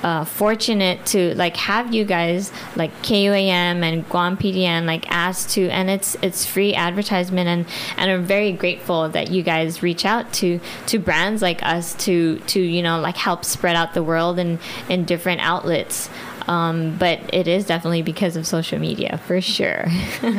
uh, 0.05 0.23
fortunate 0.23 1.05
to 1.07 1.35
like 1.35 1.57
have 1.57 1.95
you 1.95 2.05
guys 2.05 2.53
like 2.77 2.93
KUAM 3.03 3.83
and 3.83 4.07
Guam 4.11 4.37
PDN 4.37 4.85
like 4.85 5.11
asked 5.11 5.51
to 5.55 5.67
and 5.71 5.89
it's 5.89 6.15
it's 6.21 6.45
free 6.45 6.75
advertisement 6.75 7.49
and 7.49 7.67
and 7.97 8.11
I'm 8.11 8.25
very 8.25 8.53
grateful 8.53 9.09
that 9.09 9.31
you 9.31 9.43
guys 9.43 9.83
reach 9.83 10.05
out 10.05 10.31
to 10.35 10.61
to 10.89 10.99
brands 10.99 11.41
like 11.41 11.63
us 11.63 11.95
to 12.05 12.39
to 12.41 12.61
you 12.61 12.83
know 12.83 13.01
like 13.01 13.17
help 13.17 13.47
spread 13.47 13.77
out 13.77 13.95
the 13.95 14.03
world 14.03 14.39
in 14.39 14.59
in 14.91 15.07
different 15.07 15.41
outlets 15.41 16.11
um, 16.47 16.97
but 16.99 17.21
it 17.33 17.49
is 17.49 17.67
definitely 17.67 18.03
because 18.03 18.37
of 18.37 18.47
social 18.47 18.79
media 18.79 19.21
for 19.27 19.41
sure 19.41 19.87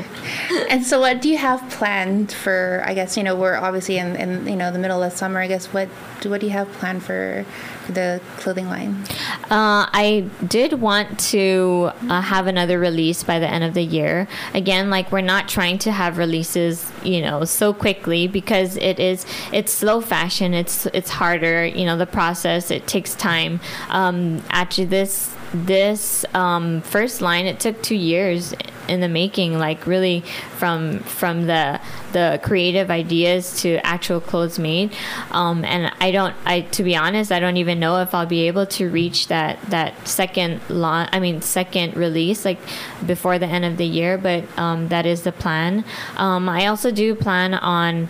And 0.70 0.86
so, 0.86 1.00
what 1.00 1.22
do 1.22 1.30
you 1.30 1.38
have 1.38 1.68
planned 1.70 2.32
for? 2.32 2.84
I 2.86 2.94
guess 2.94 3.18
you 3.18 3.24
know 3.24 3.36
we're 3.36 3.56
obviously 3.56 3.98
in, 3.98 4.16
in 4.16 4.48
you 4.48 4.56
know 4.56 4.72
the 4.72 4.80
middle 4.80 5.02
of 5.04 5.14
summer. 5.14 5.40
I 5.40 5.48
guess 5.48 5.68
what 5.68 5.90
do 6.22 6.30
what 6.30 6.42
do 6.42 6.48
you 6.48 6.54
have 6.54 6.72
planned 6.74 7.04
for 7.04 7.46
the 7.88 8.22
clothing 8.38 8.68
line? 8.68 9.04
Uh, 9.44 9.88
I 9.92 10.30
did 10.48 10.74
want 10.74 11.20
to 11.32 11.92
uh, 12.10 12.22
have 12.22 12.48
another 12.48 12.80
release 12.80 13.24
by 13.24 13.40
the 13.40 13.48
end 13.48 13.64
of 13.64 13.74
the 13.74 13.84
year. 13.84 14.28
Again, 14.54 14.90
like 14.90 15.12
we're 15.12 15.22
not 15.22 15.48
trying 15.48 15.78
to 15.80 15.92
have 15.92 16.18
releases, 16.18 16.92
you 17.04 17.22
know, 17.22 17.46
so 17.46 17.74
quickly 17.74 18.28
because 18.28 18.78
it 18.78 19.00
is 19.00 19.26
it's 19.52 19.72
slow 19.72 20.02
fashion. 20.02 20.54
It's 20.54 20.86
it's 20.88 21.10
harder. 21.10 21.66
You 21.66 21.86
know, 21.86 21.98
the 21.98 22.08
process 22.08 22.72
it 22.72 22.88
takes 22.88 23.14
time. 23.16 23.60
Um, 23.90 24.44
actually, 24.50 24.86
this 24.86 25.35
this 25.64 26.26
um, 26.34 26.82
first 26.82 27.22
line 27.22 27.46
it 27.46 27.60
took 27.60 27.82
two 27.82 27.96
years 27.96 28.54
in 28.88 29.00
the 29.00 29.08
making 29.08 29.58
like 29.58 29.88
really 29.88 30.22
from 30.58 31.00
from 31.00 31.48
the 31.48 31.80
the 32.12 32.40
creative 32.44 32.92
ideas 32.92 33.62
to 33.62 33.76
actual 33.86 34.22
clothes 34.22 34.60
made. 34.60 34.94
Um, 35.32 35.66
and 35.66 35.92
i 36.00 36.12
don't 36.12 36.36
i 36.46 36.62
to 36.62 36.84
be 36.84 36.96
honest 36.96 37.32
i 37.32 37.40
don't 37.40 37.58
even 37.58 37.80
know 37.80 38.02
if 38.02 38.14
i'll 38.14 38.26
be 38.26 38.48
able 38.48 38.66
to 38.66 38.90
reach 38.90 39.28
that 39.28 39.62
that 39.70 40.08
second 40.08 40.62
launch 40.70 41.10
i 41.14 41.20
mean 41.20 41.42
second 41.42 41.96
release 41.96 42.46
like 42.46 42.60
before 43.06 43.40
the 43.40 43.46
end 43.46 43.66
of 43.66 43.78
the 43.78 43.86
year 43.86 44.18
but 44.18 44.44
um, 44.58 44.88
that 44.90 45.06
is 45.06 45.24
the 45.24 45.32
plan. 45.32 45.84
Um, 46.18 46.48
i 46.50 46.68
also 46.68 46.92
do 46.92 47.16
plan 47.16 47.54
on 47.54 48.08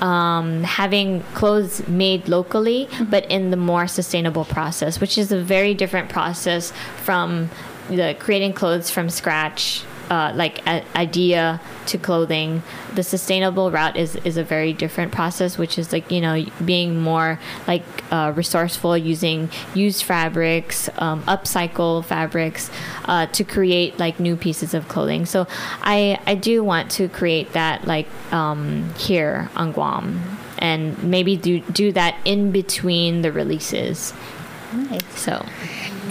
um, 0.00 0.62
having 0.64 1.22
clothes 1.34 1.86
made 1.88 2.28
locally, 2.28 2.88
but 3.08 3.24
in 3.30 3.50
the 3.50 3.56
more 3.56 3.86
sustainable 3.86 4.44
process, 4.44 5.00
which 5.00 5.18
is 5.18 5.32
a 5.32 5.40
very 5.40 5.74
different 5.74 6.08
process 6.08 6.72
from 7.04 7.50
the 7.88 8.16
creating 8.18 8.52
clothes 8.52 8.90
from 8.90 9.10
scratch. 9.10 9.82
Uh, 10.10 10.32
like 10.34 10.66
a, 10.66 10.82
idea 10.96 11.60
to 11.86 11.98
clothing, 11.98 12.62
the 12.94 13.02
sustainable 13.02 13.70
route 13.70 13.96
is 13.96 14.16
is 14.24 14.36
a 14.36 14.44
very 14.44 14.72
different 14.72 15.12
process, 15.12 15.58
which 15.58 15.78
is 15.78 15.92
like 15.92 16.10
you 16.10 16.20
know 16.20 16.44
being 16.64 16.98
more 16.98 17.38
like 17.66 17.82
uh, 18.10 18.32
resourceful, 18.34 18.96
using 18.96 19.50
used 19.74 20.02
fabrics, 20.02 20.88
um, 20.98 21.22
upcycle 21.24 22.04
fabrics 22.04 22.70
uh, 23.04 23.26
to 23.26 23.44
create 23.44 23.98
like 23.98 24.18
new 24.18 24.36
pieces 24.36 24.72
of 24.74 24.88
clothing. 24.88 25.26
So 25.26 25.46
I 25.82 26.18
I 26.26 26.34
do 26.34 26.64
want 26.64 26.90
to 26.92 27.08
create 27.08 27.52
that 27.52 27.86
like 27.86 28.08
um, 28.32 28.94
here 28.96 29.50
on 29.56 29.72
Guam, 29.72 30.38
and 30.58 31.02
maybe 31.02 31.36
do 31.36 31.60
do 31.60 31.92
that 31.92 32.16
in 32.24 32.50
between 32.50 33.22
the 33.22 33.30
releases. 33.30 34.14
Nice. 34.72 35.18
So 35.18 35.44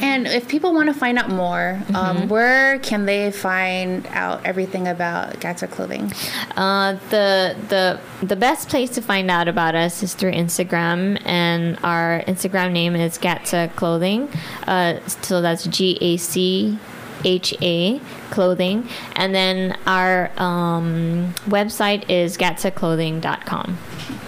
And 0.02 0.28
if 0.28 0.48
people 0.48 0.74
want 0.74 0.88
to 0.88 0.94
find 0.94 1.18
out 1.18 1.30
more, 1.30 1.80
Mm-hmm. 1.88 1.96
um, 1.96 2.28
where 2.30 2.80
can 2.80 3.06
they 3.06 3.32
find 3.32 4.06
out 4.08 4.46
everything 4.46 4.88
about 4.88 5.40
Gacha 5.40 5.70
clothing? 5.70 6.12
Uh, 6.56 6.94
the 7.10 7.56
the 7.70 8.00
the 8.26 8.36
best 8.36 8.70
place 8.70 8.90
to 8.92 9.02
find 9.02 9.30
out 9.32 9.48
about 9.48 9.76
us 9.76 10.04
is 10.04 10.14
through 10.14 10.32
Instagram, 10.34 11.22
and 11.26 11.78
our 11.84 12.24
Instagram 12.28 12.72
name 12.72 12.96
is 12.96 13.18
Gacha 13.18 13.74
Clothing. 13.76 14.30
Uh, 14.68 15.00
so 15.08 15.42
that's 15.42 15.66
G 15.66 15.98
A 16.02 16.18
C 16.18 16.78
H 17.24 17.54
A 17.62 18.00
Clothing, 18.30 18.88
and 19.16 19.34
then 19.34 19.78
our 19.88 20.30
um, 20.38 21.34
website 21.48 22.10
is 22.10 22.38
gachaclothing.com. 22.38 23.78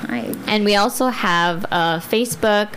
Nice. 0.07 0.35
And 0.47 0.65
we 0.65 0.75
also 0.75 1.07
have 1.07 1.65
uh, 1.71 1.99
Facebook, 1.99 2.69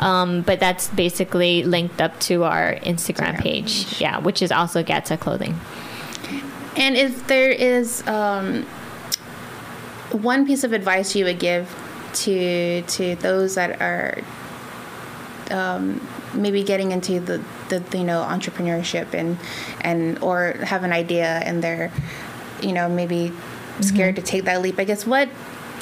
um, 0.00 0.42
but 0.42 0.60
that's 0.60 0.88
basically 0.88 1.64
linked 1.64 2.00
up 2.00 2.18
to 2.20 2.44
our 2.44 2.74
Instagram 2.76 3.34
Instagram 3.34 3.38
page. 3.38 3.86
page. 3.86 4.00
Yeah, 4.00 4.18
which 4.18 4.42
is 4.42 4.52
also 4.52 4.82
Gacha 4.82 5.18
Clothing. 5.18 5.58
And 6.76 6.96
if 6.96 7.26
there 7.26 7.50
is 7.50 8.06
um, 8.06 8.62
one 10.12 10.46
piece 10.46 10.64
of 10.64 10.72
advice 10.72 11.16
you 11.16 11.24
would 11.24 11.38
give 11.38 11.74
to 12.14 12.82
to 12.82 13.16
those 13.16 13.56
that 13.56 13.80
are 13.80 14.22
um, 15.50 16.06
maybe 16.34 16.62
getting 16.62 16.92
into 16.92 17.20
the, 17.20 17.42
the 17.68 17.98
you 17.98 18.04
know 18.04 18.22
entrepreneurship 18.22 19.12
and 19.14 19.38
and 19.80 20.18
or 20.20 20.52
have 20.62 20.84
an 20.84 20.92
idea 20.92 21.26
and 21.26 21.62
they're 21.62 21.90
you 22.62 22.72
know 22.72 22.88
maybe 22.88 23.32
scared 23.80 24.16
to 24.16 24.22
take 24.22 24.44
that 24.44 24.60
leap, 24.60 24.78
I 24.78 24.84
guess 24.84 25.06
what 25.06 25.28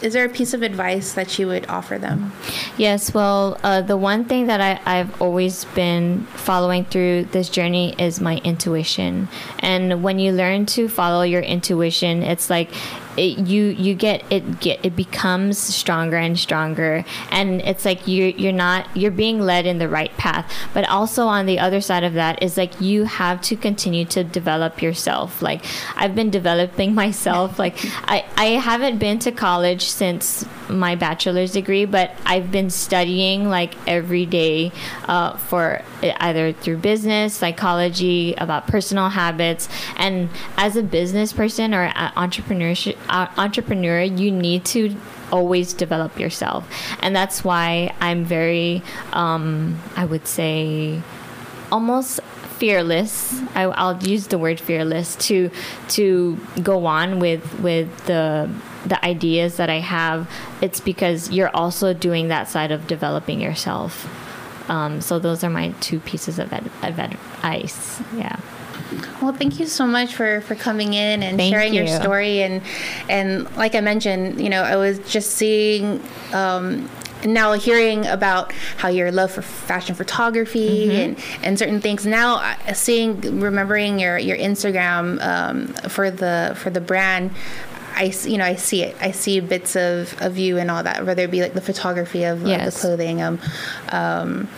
is 0.03 0.13
there 0.13 0.25
a 0.25 0.29
piece 0.29 0.55
of 0.55 0.63
advice 0.63 1.15
that 1.15 1.39
you 1.39 1.47
would 1.47 1.67
offer 1.69 1.99
them? 1.99 2.33
Yes, 2.77 3.15
well, 3.15 3.59
uh, 3.63 3.83
the 3.83 3.97
one 3.97 4.25
thing 4.25 4.47
that 4.47 4.61
I, 4.61 4.99
I've 4.99 5.21
always 5.21 5.65
been 5.67 6.27
following 6.35 6.85
through 6.85 7.25
this 7.33 7.49
journey 7.49 7.95
is 7.99 8.21
my 8.21 8.37
intuition. 8.39 9.29
And 9.61 10.03
when 10.03 10.19
you 10.19 10.33
learn 10.33 10.67
to 10.67 10.89
follow 10.89 11.23
your 11.23 11.43
intuition, 11.43 12.23
it's 12.23 12.51
like 12.51 12.71
it, 13.17 13.39
you 13.47 13.65
you 13.65 13.95
get 13.95 14.25
it 14.31 14.61
get 14.61 14.85
it 14.85 14.95
becomes 14.95 15.59
stronger 15.59 16.17
and 16.17 16.39
stronger, 16.39 17.05
and 17.31 17.61
it's 17.63 17.85
like 17.85 18.07
you 18.07 18.35
you're 18.37 18.53
not 18.53 18.95
you're 18.97 19.11
being 19.11 19.41
led 19.41 19.67
in 19.67 19.79
the 19.79 19.89
right 19.89 20.15
path. 20.17 20.53
But 20.75 20.89
also 20.89 21.27
on 21.27 21.47
the 21.47 21.59
other 21.59 21.81
side 21.81 22.05
of 22.05 22.15
that 22.15 22.43
is 22.43 22.57
like 22.57 22.81
you 22.81 23.05
have 23.05 23.41
to 23.43 23.57
continue 23.57 24.05
to 24.07 24.25
develop 24.25 24.83
yourself. 24.83 25.43
Like 25.43 25.65
I've 25.97 26.15
been 26.15 26.31
developing 26.31 26.95
myself. 27.03 27.59
Like 27.59 27.77
I 28.05 28.25
I 28.37 28.45
haven't 28.61 28.99
been 28.99 29.19
to 29.21 29.33
college 29.33 29.85
since 29.89 30.45
my 30.69 30.95
bachelor's 30.95 31.53
degree, 31.53 31.85
but 31.85 32.11
I've 32.25 32.51
been 32.51 32.71
studying 32.71 33.49
like 33.49 33.75
every 33.87 34.27
day 34.27 34.73
uh, 35.07 35.37
for 35.37 35.83
either 36.03 36.53
through 36.53 36.79
business, 36.79 37.35
psychology, 37.35 38.35
about 38.39 38.67
personal 38.67 39.09
habits, 39.09 39.69
and 39.97 40.29
as 40.57 40.77
a 40.77 40.83
business 40.83 41.33
person 41.33 41.73
or 41.73 41.89
entrepreneurship 41.89 42.97
uh, 43.09 43.29
entrepreneur, 43.37 44.03
you 44.03 44.31
need 44.31 44.65
to 44.67 44.97
always 45.33 45.73
develop 45.73 46.19
yourself, 46.19 46.69
and 47.01 47.15
that's 47.15 47.45
why 47.45 47.95
I'm 48.01 48.25
very, 48.25 48.83
um, 49.13 49.81
I 49.97 50.05
would 50.05 50.27
say, 50.27 51.03
almost 51.73 52.21
fearless. 52.59 53.39
I, 53.55 53.65
i'll 53.65 54.03
use 54.03 54.29
the 54.29 54.39
word 54.39 54.59
fearless 54.59 55.15
to 55.17 55.51
to 55.89 56.39
go 56.63 56.87
on 56.87 57.19
with 57.21 57.61
with 57.61 58.07
the 58.07 58.51
the 58.87 59.05
ideas 59.05 59.57
that 59.59 59.69
i 59.69 59.81
have. 59.81 60.31
It's 60.63 60.81
because 60.81 61.31
you're 61.31 61.55
also 61.55 61.93
doing 61.93 62.29
that 62.29 62.49
side 62.49 62.73
of 62.73 62.87
developing 62.87 63.41
yourself. 63.41 64.09
Um, 64.71 65.01
so 65.01 65.19
those 65.21 65.45
are 65.45 65.51
my 65.51 65.73
two 65.81 66.01
pieces 66.01 66.41
of 66.41 66.53
advice 66.53 68.03
yeah 68.17 68.41
Well, 69.23 69.33
thank 69.33 69.59
you 69.59 69.67
so 69.67 69.87
much 69.87 70.15
for, 70.15 70.41
for 70.43 70.55
coming 70.55 70.95
in 70.95 71.23
and 71.23 71.37
Thank 71.39 71.53
sharing 71.55 71.75
your 71.75 71.87
story. 71.89 72.43
And 72.43 72.63
and 73.09 73.51
like 73.57 73.75
I 73.75 73.81
mentioned, 73.81 74.41
you 74.41 74.49
know, 74.51 74.63
I 74.63 74.77
was 74.77 74.99
just 75.01 75.33
seeing. 75.33 76.03
Um, 76.33 76.89
now 77.25 77.55
hearing 77.55 78.07
about 78.07 78.53
how 78.77 78.89
your 78.89 79.11
love 79.11 79.33
for 79.33 79.43
fashion 79.43 79.95
photography 79.95 80.87
Mm-hmm. 80.87 80.91
and, 81.01 81.25
and 81.43 81.59
certain 81.59 81.81
things 81.81 82.05
now 82.07 82.37
uh, 82.37 82.73
seeing 82.75 83.41
remembering 83.41 83.99
your 83.99 84.19
your 84.19 84.37
instagram 84.37 85.21
um, 85.23 85.69
for 85.89 86.11
the 86.11 86.53
for 86.57 86.69
the 86.71 86.81
brand 86.81 87.31
I, 87.99 88.13
you 88.25 88.37
know, 88.37 88.45
I 88.45 88.57
see 88.57 88.83
it. 88.83 88.95
I 89.01 89.11
see 89.13 89.41
bits 89.41 89.75
of, 89.75 90.15
of 90.21 90.37
you 90.37 90.59
and 90.59 90.71
all 90.71 90.83
that, 90.83 91.07
whether 91.07 91.23
it 91.23 91.31
be 91.31 91.41
like 91.41 91.55
the 91.55 91.63
photography 91.63 92.25
of, 92.25 92.43
of 92.43 92.47
Yes. 92.49 92.75
the 92.75 92.81
clothing, 92.83 93.23
um, 93.23 93.41
um, 93.89 94.49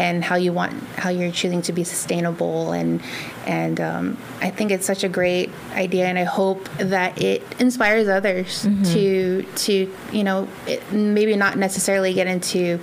and 0.00 0.24
how 0.24 0.36
you 0.36 0.50
want, 0.50 0.72
how 0.96 1.10
you're 1.10 1.30
choosing 1.30 1.60
to 1.60 1.72
be 1.74 1.84
sustainable, 1.84 2.72
and 2.72 3.02
and 3.46 3.78
um, 3.80 4.16
I 4.40 4.48
think 4.48 4.70
it's 4.70 4.86
such 4.86 5.04
a 5.04 5.10
great 5.10 5.50
idea, 5.72 6.06
and 6.06 6.18
I 6.18 6.24
hope 6.24 6.68
that 6.78 7.20
it 7.20 7.42
inspires 7.60 8.08
others 8.08 8.62
to 8.94 9.42
to 9.42 9.94
you 10.10 10.24
know 10.24 10.48
it, 10.66 10.90
maybe 10.90 11.36
not 11.36 11.58
necessarily 11.58 12.14
get 12.14 12.26
into 12.26 12.80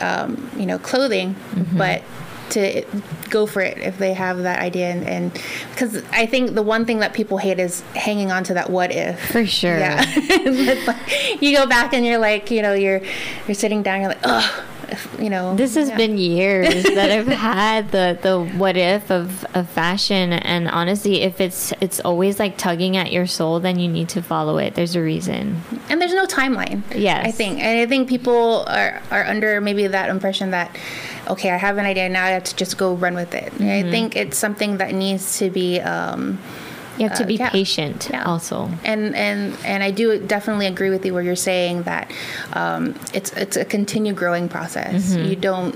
um, 0.00 0.50
you 0.56 0.64
know 0.64 0.78
clothing, 0.78 1.36
but 1.76 2.02
to 2.50 2.82
go 3.28 3.44
for 3.44 3.60
it 3.60 3.76
if 3.76 3.98
they 3.98 4.14
have 4.14 4.38
that 4.38 4.58
idea. 4.60 4.88
And 4.88 5.30
because 5.70 6.02
I 6.12 6.24
think 6.24 6.54
the 6.54 6.62
one 6.62 6.86
thing 6.86 7.00
that 7.00 7.12
people 7.12 7.36
hate 7.36 7.60
is 7.60 7.82
hanging 7.94 8.32
on 8.32 8.42
to 8.44 8.54
that 8.54 8.70
what 8.70 8.90
if. 8.90 9.20
For 9.32 9.44
sure. 9.44 9.78
yeah. 9.78 10.02
You 11.40 11.54
go 11.54 11.66
back 11.66 11.92
and 11.92 12.06
you're 12.06 12.18
like 12.18 12.50
you 12.50 12.62
know 12.62 12.72
you're 12.72 13.02
you're 13.46 13.54
sitting 13.54 13.82
down 13.82 14.00
you're 14.00 14.08
like 14.08 14.24
oh 14.24 14.64
you 15.18 15.30
know 15.30 15.54
This 15.56 15.74
has 15.74 15.88
yeah. 15.88 15.96
been 15.96 16.18
years 16.18 16.82
that 16.98 17.10
I've 17.10 17.26
had 17.26 17.90
the 17.90 18.18
the 18.20 18.44
what 18.58 18.76
if 18.76 19.10
of, 19.10 19.44
of 19.54 19.68
fashion 19.68 20.32
and 20.32 20.68
honestly 20.68 21.22
if 21.22 21.40
it's 21.40 21.72
it's 21.80 22.00
always 22.00 22.38
like 22.38 22.56
tugging 22.56 22.96
at 22.96 23.12
your 23.12 23.26
soul 23.26 23.60
then 23.60 23.78
you 23.78 23.88
need 23.88 24.08
to 24.10 24.22
follow 24.22 24.58
it. 24.58 24.74
There's 24.74 24.96
a 24.96 25.02
reason. 25.02 25.62
and 25.88 26.00
there's 26.00 26.14
no 26.14 26.26
timeline. 26.26 26.82
Yes. 26.94 27.26
I 27.26 27.30
think, 27.30 27.60
and 27.60 27.80
I 27.80 27.86
think 27.86 28.08
people 28.08 28.64
are 28.68 29.02
are 29.10 29.24
under 29.24 29.60
maybe 29.60 29.86
that 29.86 30.10
impression 30.10 30.50
that 30.52 30.76
okay, 31.28 31.50
I 31.50 31.56
have 31.56 31.76
an 31.76 31.84
idea 31.84 32.08
now, 32.08 32.24
I 32.24 32.30
have 32.30 32.44
to 32.44 32.56
just 32.56 32.78
go 32.78 32.94
run 32.94 33.14
with 33.14 33.34
it. 33.34 33.52
Mm-hmm. 33.52 33.86
I 33.86 33.90
think 33.90 34.16
it's 34.16 34.38
something 34.38 34.78
that 34.78 34.94
needs 34.94 35.38
to 35.38 35.50
be. 35.50 35.80
Um, 35.80 36.38
You 36.98 37.08
have 37.08 37.16
to 37.18 37.24
Uh, 37.24 37.26
be 37.28 37.34
yeah. 37.36 37.50
patient 37.50 38.08
Yeah. 38.10 38.24
also. 38.24 38.70
and 38.84 39.14
and 39.14 39.56
and 39.64 39.82
I 39.82 39.90
do 39.90 40.18
definitely 40.18 40.66
agree 40.66 40.90
with 40.90 41.04
you 41.06 41.14
where 41.14 41.22
you're 41.22 41.36
saying 41.36 41.84
that 41.84 42.10
um, 42.54 42.94
it's 43.14 43.30
it's 43.32 43.56
a 43.56 43.64
continued 43.64 44.16
growing 44.16 44.48
process. 44.48 45.12
Mm-hmm. 45.14 45.24
You 45.30 45.36
don't 45.36 45.74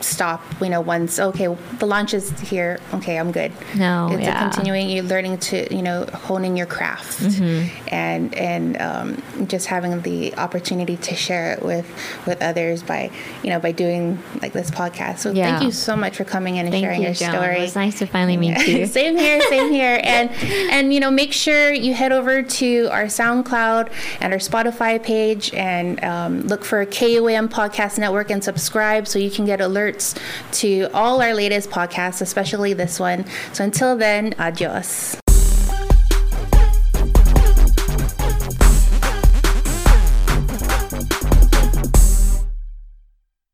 stop 0.00 0.42
you 0.60 0.68
know 0.68 0.80
once 0.80 1.18
okay 1.18 1.46
the 1.78 1.86
launch 1.86 2.12
is 2.14 2.30
here 2.40 2.78
okay 2.94 3.18
i'm 3.18 3.32
good 3.32 3.52
No, 3.76 4.08
it's 4.12 4.22
yeah. 4.22 4.38
a 4.48 4.50
continuing 4.50 4.88
you 4.90 5.02
learning 5.02 5.38
to 5.38 5.74
you 5.74 5.82
know 5.82 6.04
honing 6.12 6.56
your 6.56 6.66
craft 6.66 7.18
Mm-hmm. 7.20 7.88
and 7.94 8.34
and 8.34 8.80
um, 8.80 9.22
just 9.48 9.66
having 9.66 10.00
the 10.02 10.34
opportunity 10.36 10.96
to 10.98 11.14
share 11.14 11.52
it 11.54 11.62
with 11.62 11.86
with 12.26 12.42
others 12.42 12.82
by 12.82 13.10
you 13.42 13.50
know 13.50 13.58
by 13.58 13.72
doing 13.72 14.18
like 14.42 14.52
this 14.52 14.70
podcast 14.70 15.18
so 15.18 15.30
Yeah. 15.32 15.50
thank 15.52 15.64
you 15.64 15.72
so 15.72 15.96
much 15.96 16.16
for 16.16 16.24
coming 16.24 16.56
in 16.56 16.66
and 16.66 16.72
Thank 16.72 16.84
sharing 16.84 17.00
you, 17.00 17.06
your 17.08 17.14
Joan. 17.14 17.30
story 17.32 17.56
It 17.58 17.60
was 17.60 17.76
nice 17.76 17.98
to 18.00 18.06
finally 18.06 18.36
meet 18.36 18.66
you. 18.66 18.86
same 19.00 19.16
here, 19.16 19.40
same 19.48 19.72
here. 19.72 20.00
And 20.06 20.30
and 20.70 20.92
you 20.94 21.00
know, 21.00 21.10
make 21.10 21.32
sure 21.32 21.72
you 21.72 21.94
head 21.94 22.12
over 22.12 22.42
to 22.42 22.88
our 22.90 23.04
SoundCloud 23.04 23.90
and 24.20 24.32
our 24.32 24.38
Spotify 24.38 25.02
page 25.02 25.52
and 25.54 26.02
um, 26.04 26.40
look 26.42 26.64
for 26.64 26.84
KOM 26.86 27.48
Podcast 27.48 27.98
Network 27.98 28.30
and 28.30 28.42
subscribe 28.42 29.06
so 29.08 29.18
you 29.18 29.30
can 29.30 29.44
get 29.44 29.60
to 29.92 30.88
all 30.92 31.22
our 31.22 31.34
latest 31.34 31.70
podcasts, 31.70 32.20
especially 32.20 32.72
this 32.72 32.98
one. 32.98 33.24
So 33.52 33.64
until 33.64 33.96
then, 33.96 34.34
adios. 34.38 35.16